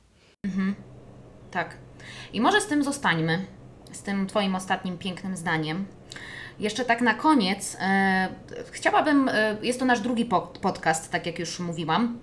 Mhm. 0.46 0.76
Tak. 1.52 1.78
I 2.34 2.42
może 2.42 2.62
z 2.62 2.68
tym 2.68 2.84
zostańmy, 2.84 3.46
z 3.94 4.02
tym 4.02 4.28
Twoim 4.28 4.56
ostatnim 4.56 4.98
pięknym 4.98 5.38
zdaniem. 5.38 5.86
Jeszcze 6.60 6.86
tak 6.86 7.02
na 7.02 7.14
koniec, 7.14 7.78
e, 7.80 8.30
chciałabym, 8.72 9.30
e, 9.30 9.58
jest 9.62 9.80
to 9.80 9.86
nasz 9.86 10.00
drugi 10.00 10.26
po, 10.26 10.42
podcast, 10.42 11.12
tak 11.12 11.26
jak 11.26 11.40
już 11.40 11.60
mówiłam. 11.60 12.20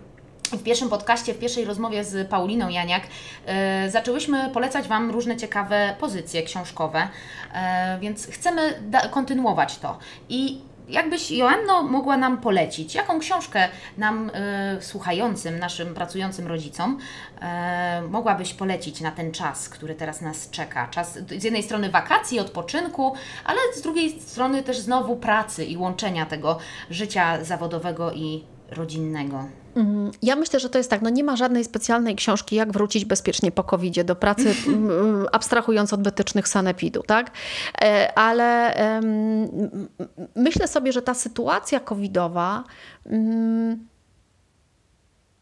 W 0.52 0.62
pierwszym 0.62 0.88
podcaście, 0.88 1.34
w 1.34 1.38
pierwszej 1.38 1.64
rozmowie 1.64 2.04
z 2.04 2.28
Pauliną 2.28 2.68
Janiak 2.68 3.02
e, 3.46 3.90
zaczęłyśmy 3.90 4.50
polecać 4.50 4.88
Wam 4.88 5.10
różne 5.10 5.36
ciekawe 5.36 5.96
pozycje 6.00 6.42
książkowe, 6.42 7.08
e, 7.54 7.98
więc 8.00 8.26
chcemy 8.26 8.82
kontynuować 9.10 9.78
to. 9.78 9.98
I 10.28 10.60
jakbyś 10.90 11.30
Joanno 11.30 11.82
mogła 11.82 12.16
nam 12.16 12.38
polecić, 12.38 12.94
jaką 12.94 13.20
książkę 13.20 13.68
nam 13.98 14.30
e, 14.34 14.82
słuchającym, 14.82 15.58
naszym 15.58 15.94
pracującym 15.94 16.46
rodzicom 16.46 16.98
e, 17.40 18.02
mogłabyś 18.08 18.54
polecić 18.54 19.00
na 19.00 19.10
ten 19.10 19.32
czas, 19.32 19.68
który 19.68 19.94
teraz 19.94 20.20
nas 20.20 20.50
czeka? 20.50 20.88
Czas 20.88 21.18
z 21.38 21.44
jednej 21.44 21.62
strony 21.62 21.90
wakacji, 21.90 22.40
odpoczynku, 22.40 23.14
ale 23.44 23.58
z 23.76 23.82
drugiej 23.82 24.20
strony 24.20 24.62
też 24.62 24.78
znowu 24.78 25.16
pracy 25.16 25.64
i 25.64 25.76
łączenia 25.76 26.26
tego 26.26 26.58
życia 26.90 27.44
zawodowego 27.44 28.12
i 28.12 28.44
rodzinnego. 28.70 29.44
Mm, 29.76 30.10
Ja 30.22 30.36
myślę, 30.36 30.60
że 30.60 30.70
to 30.70 30.78
jest 30.78 30.90
tak, 30.90 31.02
no 31.02 31.10
nie 31.10 31.24
ma 31.24 31.36
żadnej 31.36 31.64
specjalnej 31.64 32.16
książki, 32.16 32.56
jak 32.56 32.72
wrócić 32.72 33.04
bezpiecznie 33.04 33.52
po 33.52 33.64
covid 33.64 34.02
do 34.02 34.16
pracy, 34.16 34.54
mm, 34.66 35.26
abstrahując 35.32 35.92
od 35.92 36.02
wytycznych 36.02 36.48
sanepidu, 36.48 37.02
tak? 37.02 37.30
E, 37.82 38.18
Ale 38.18 38.74
myślę 40.36 40.68
sobie, 40.68 40.92
że 40.92 41.02
ta 41.02 41.14
sytuacja 41.14 41.80
covidowa 41.80 42.64
mm, 43.06 43.86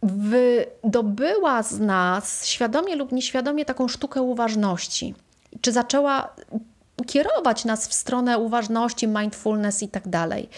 wydobyła 0.02 1.62
z 1.62 1.80
nas, 1.80 2.46
świadomie 2.46 2.96
lub 2.96 3.12
nieświadomie, 3.12 3.64
taką 3.64 3.88
sztukę 3.88 4.22
uważności. 4.22 5.14
Czy 5.60 5.72
zaczęła 5.72 6.34
kierować 7.06 7.64
nas 7.64 7.88
w 7.88 7.94
stronę 7.94 8.38
uważności, 8.38 9.08
mindfulness 9.08 9.82
i 9.82 9.88
tak 9.88 10.08
dalej. 10.08 10.48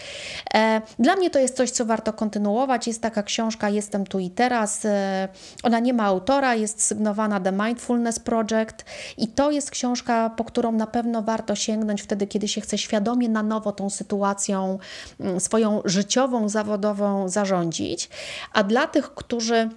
E, 0.53 0.81
Dla 0.99 1.15
mnie 1.15 1.29
to 1.29 1.39
jest 1.39 1.57
coś, 1.57 1.71
co 1.71 1.85
warto 1.85 2.13
kontynuować. 2.13 2.87
Jest 2.87 3.01
taka 3.01 3.23
książka 3.23 3.69
Jestem 3.69 4.05
tu 4.05 4.19
i 4.19 4.29
teraz. 4.29 4.85
E, 4.85 5.27
Ona 5.63 5.79
nie 5.79 5.93
ma 5.93 6.03
autora, 6.03 6.55
jest 6.55 6.83
sygnowana 6.83 7.39
The 7.39 7.51
Mindfulness 7.51 8.19
Project 8.19 8.85
i 9.17 9.27
to 9.27 9.51
jest 9.51 9.71
książka, 9.71 10.29
po 10.29 10.43
którą 10.43 10.71
na 10.71 10.87
pewno 10.87 11.21
warto 11.21 11.55
sięgnąć 11.55 12.01
wtedy, 12.01 12.27
kiedy 12.27 12.47
się 12.47 12.61
chce 12.61 12.77
świadomie 12.77 13.29
na 13.29 13.43
nowo 13.43 13.71
tą 13.71 13.89
sytuacją 13.89 14.79
mm, 15.19 15.39
swoją 15.39 15.81
życiową, 15.85 16.49
zawodową 16.49 17.29
zarządzić. 17.29 18.09
A 18.53 18.63
dla 18.63 18.87
tych, 18.87 19.13
którzy 19.13 19.69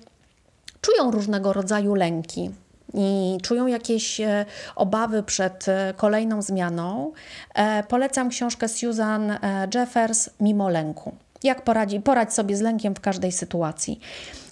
czują 0.81 1.11
różnego 1.11 1.53
rodzaju 1.53 1.95
lęki 1.95 2.51
i 2.95 3.39
czują 3.43 3.67
jakieś 3.67 4.21
e, 4.21 4.47
obawy 4.77 5.23
przed 5.23 5.69
e, 5.69 5.95
kolejną 5.97 6.43
zmianą, 6.43 7.13
e, 7.55 7.83
polecam 7.83 8.29
książkę 8.29 8.69
Susan 8.69 9.39
Jeffers 9.75 10.31
Mimo 10.41 10.69
lęku. 10.69 11.15
Jak 11.43 11.63
poradzi, 11.63 12.01
poradź 12.01 12.35
sobie 12.35 12.57
z 12.57 12.61
lękiem 12.61 12.95
w 12.95 13.01
każdej 13.01 13.33
sytuacji. 13.33 14.01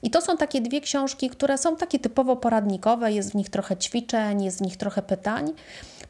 I 0.02 0.10
to 0.10 0.20
są 0.20 0.36
takie 0.36 0.60
dwie 0.60 0.80
książki, 0.80 1.30
które 1.30 1.58
są 1.58 1.76
takie 1.76 1.98
typowo 1.98 2.36
poradnikowe, 2.36 3.12
jest 3.12 3.30
w 3.30 3.34
nich 3.34 3.50
trochę 3.50 3.76
ćwiczeń, 3.76 4.44
jest 4.44 4.58
w 4.58 4.62
nich 4.62 4.76
trochę 4.76 5.02
pytań, 5.02 5.52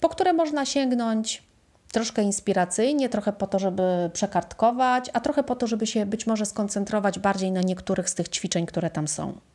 po 0.01 0.09
które 0.09 0.33
można 0.33 0.66
sięgnąć 0.66 1.42
troszkę 1.92 2.23
inspiracyjnie, 2.23 3.09
trochę 3.09 3.33
po 3.33 3.47
to, 3.47 3.59
żeby 3.59 4.11
przekartkować, 4.12 5.11
a 5.12 5.21
trochę 5.21 5.42
po 5.42 5.57
to, 5.57 5.66
żeby 5.66 5.87
się 5.87 6.07
być 6.07 6.27
może 6.27 6.47
skoncentrować 6.47 7.18
bardziej 7.18 7.53
na 7.53 7.61
niektórych 7.61 8.11
z 8.11 8.14
tych 8.14 8.29
ćwiczeń, 8.29 8.66
które 8.66 8.90
tam 8.90 9.09
są. 9.09 9.51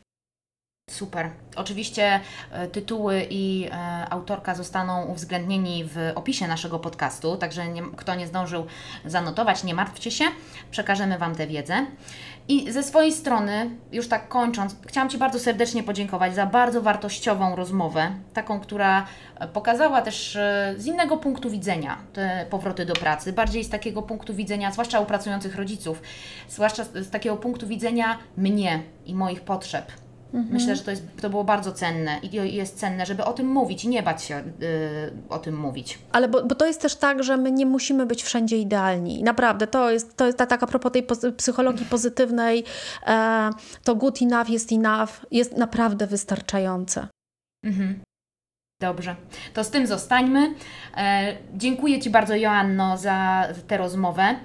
Super. 0.97 1.29
Oczywiście 1.55 2.19
e, 2.51 2.67
tytuły 2.67 3.27
i 3.29 3.69
e, 3.71 4.09
autorka 4.09 4.55
zostaną 4.55 5.05
uwzględnieni 5.05 5.83
w 5.85 6.11
opisie 6.15 6.47
naszego 6.47 6.79
podcastu, 6.79 7.37
także 7.37 7.67
nie, 7.67 7.83
kto 7.95 8.15
nie 8.15 8.27
zdążył 8.27 8.65
zanotować, 9.05 9.63
nie 9.63 9.73
martwcie 9.73 10.11
się, 10.11 10.25
przekażemy 10.71 11.17
Wam 11.17 11.35
tę 11.35 11.47
wiedzę. 11.47 11.85
I 12.47 12.71
ze 12.71 12.83
swojej 12.83 13.11
strony, 13.11 13.69
już 13.91 14.07
tak 14.07 14.27
kończąc, 14.27 14.75
chciałam 14.87 15.09
Ci 15.09 15.17
bardzo 15.17 15.39
serdecznie 15.39 15.83
podziękować 15.83 16.35
za 16.35 16.45
bardzo 16.45 16.81
wartościową 16.81 17.55
rozmowę, 17.55 18.11
taką, 18.33 18.59
która 18.59 19.05
e, 19.39 19.47
pokazała 19.47 20.01
też 20.01 20.37
z 20.77 20.85
innego 20.85 21.17
punktu 21.17 21.49
widzenia 21.49 21.97
te 22.13 22.45
powroty 22.49 22.85
do 22.85 22.93
pracy, 22.93 23.33
bardziej 23.33 23.63
z 23.63 23.69
takiego 23.69 24.01
punktu 24.01 24.33
widzenia, 24.33 24.71
zwłaszcza 24.71 24.99
u 24.99 25.05
pracujących 25.05 25.55
rodziców, 25.55 26.01
zwłaszcza 26.49 26.83
z 26.83 27.09
takiego 27.09 27.37
punktu 27.37 27.67
widzenia 27.67 28.17
mnie 28.37 28.83
i 29.05 29.15
moich 29.15 29.41
potrzeb. 29.41 30.06
Myślę, 30.33 30.75
że 30.75 30.83
to, 30.83 30.91
jest, 30.91 31.03
to 31.21 31.29
było 31.29 31.43
bardzo 31.43 31.71
cenne 31.71 32.19
i 32.23 32.55
jest 32.55 32.79
cenne, 32.79 33.05
żeby 33.05 33.23
o 33.23 33.33
tym 33.33 33.47
mówić 33.47 33.83
i 33.83 33.89
nie 33.89 34.03
bać 34.03 34.23
się 34.23 34.37
y, 34.37 34.43
o 35.29 35.39
tym 35.39 35.57
mówić. 35.57 35.99
Ale 36.11 36.27
bo, 36.27 36.43
bo 36.43 36.55
to 36.55 36.65
jest 36.65 36.81
też 36.81 36.95
tak, 36.95 37.23
że 37.23 37.37
my 37.37 37.51
nie 37.51 37.65
musimy 37.65 38.05
być 38.05 38.23
wszędzie 38.23 38.57
idealni. 38.57 39.23
Naprawdę, 39.23 39.67
to 39.67 39.91
jest, 39.91 40.17
to 40.17 40.25
jest 40.25 40.37
tak 40.37 40.63
a 40.63 40.67
propos 40.67 40.91
tej 40.91 41.03
pozy- 41.03 41.31
psychologii 41.31 41.85
pozytywnej, 41.85 42.63
e, 43.07 43.49
to 43.83 43.95
good 43.95 44.21
enough 44.21 44.49
jest 44.49 44.71
enough, 44.71 45.09
jest 45.31 45.57
naprawdę 45.57 46.07
wystarczające. 46.07 47.07
Mhm. 47.65 47.99
Dobrze, 48.81 49.15
to 49.53 49.63
z 49.63 49.69
tym 49.69 49.87
zostańmy. 49.87 50.55
E, 50.97 51.37
dziękuję 51.55 51.99
Ci 51.99 52.09
bardzo, 52.09 52.35
Joanno, 52.35 52.97
za 52.97 53.47
tę 53.67 53.77
rozmowę. 53.77 54.35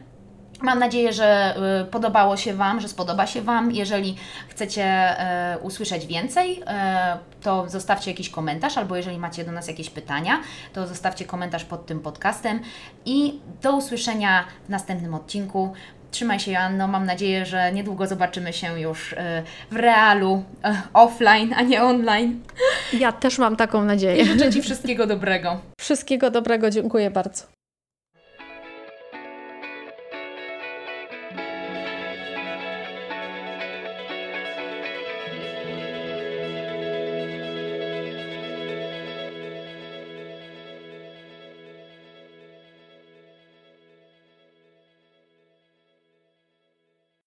Mam 0.62 0.78
nadzieję, 0.78 1.12
że 1.12 1.54
y, 1.82 1.84
podobało 1.84 2.36
się 2.36 2.54
Wam, 2.54 2.80
że 2.80 2.88
spodoba 2.88 3.26
się 3.26 3.42
Wam. 3.42 3.72
Jeżeli 3.72 4.16
chcecie 4.48 4.84
e, 4.84 5.58
usłyszeć 5.62 6.06
więcej, 6.06 6.62
e, 6.66 7.18
to 7.42 7.68
zostawcie 7.68 8.10
jakiś 8.10 8.30
komentarz, 8.30 8.78
albo 8.78 8.96
jeżeli 8.96 9.18
macie 9.18 9.44
do 9.44 9.52
nas 9.52 9.68
jakieś 9.68 9.90
pytania, 9.90 10.40
to 10.72 10.86
zostawcie 10.86 11.24
komentarz 11.24 11.64
pod 11.64 11.86
tym 11.86 12.00
podcastem. 12.00 12.60
I 13.06 13.40
do 13.62 13.76
usłyszenia 13.76 14.44
w 14.66 14.68
następnym 14.68 15.14
odcinku. 15.14 15.72
Trzymaj 16.10 16.40
się, 16.40 16.52
Joanno. 16.52 16.88
Mam 16.88 17.06
nadzieję, 17.06 17.46
że 17.46 17.72
niedługo 17.72 18.06
zobaczymy 18.06 18.52
się 18.52 18.80
już 18.80 19.14
w 19.70 19.76
realu, 19.76 20.44
offline, 20.94 21.54
a 21.56 21.62
nie 21.62 21.82
online. 21.82 22.42
Ja 22.92 23.12
też 23.12 23.38
mam 23.38 23.56
taką 23.56 23.84
nadzieję. 23.84 24.22
I 24.22 24.26
życzę 24.26 24.52
Ci 24.52 24.62
wszystkiego 24.62 25.06
dobrego. 25.06 25.60
Wszystkiego 25.80 26.30
dobrego, 26.30 26.70
dziękuję 26.70 27.10
bardzo. 27.10 27.61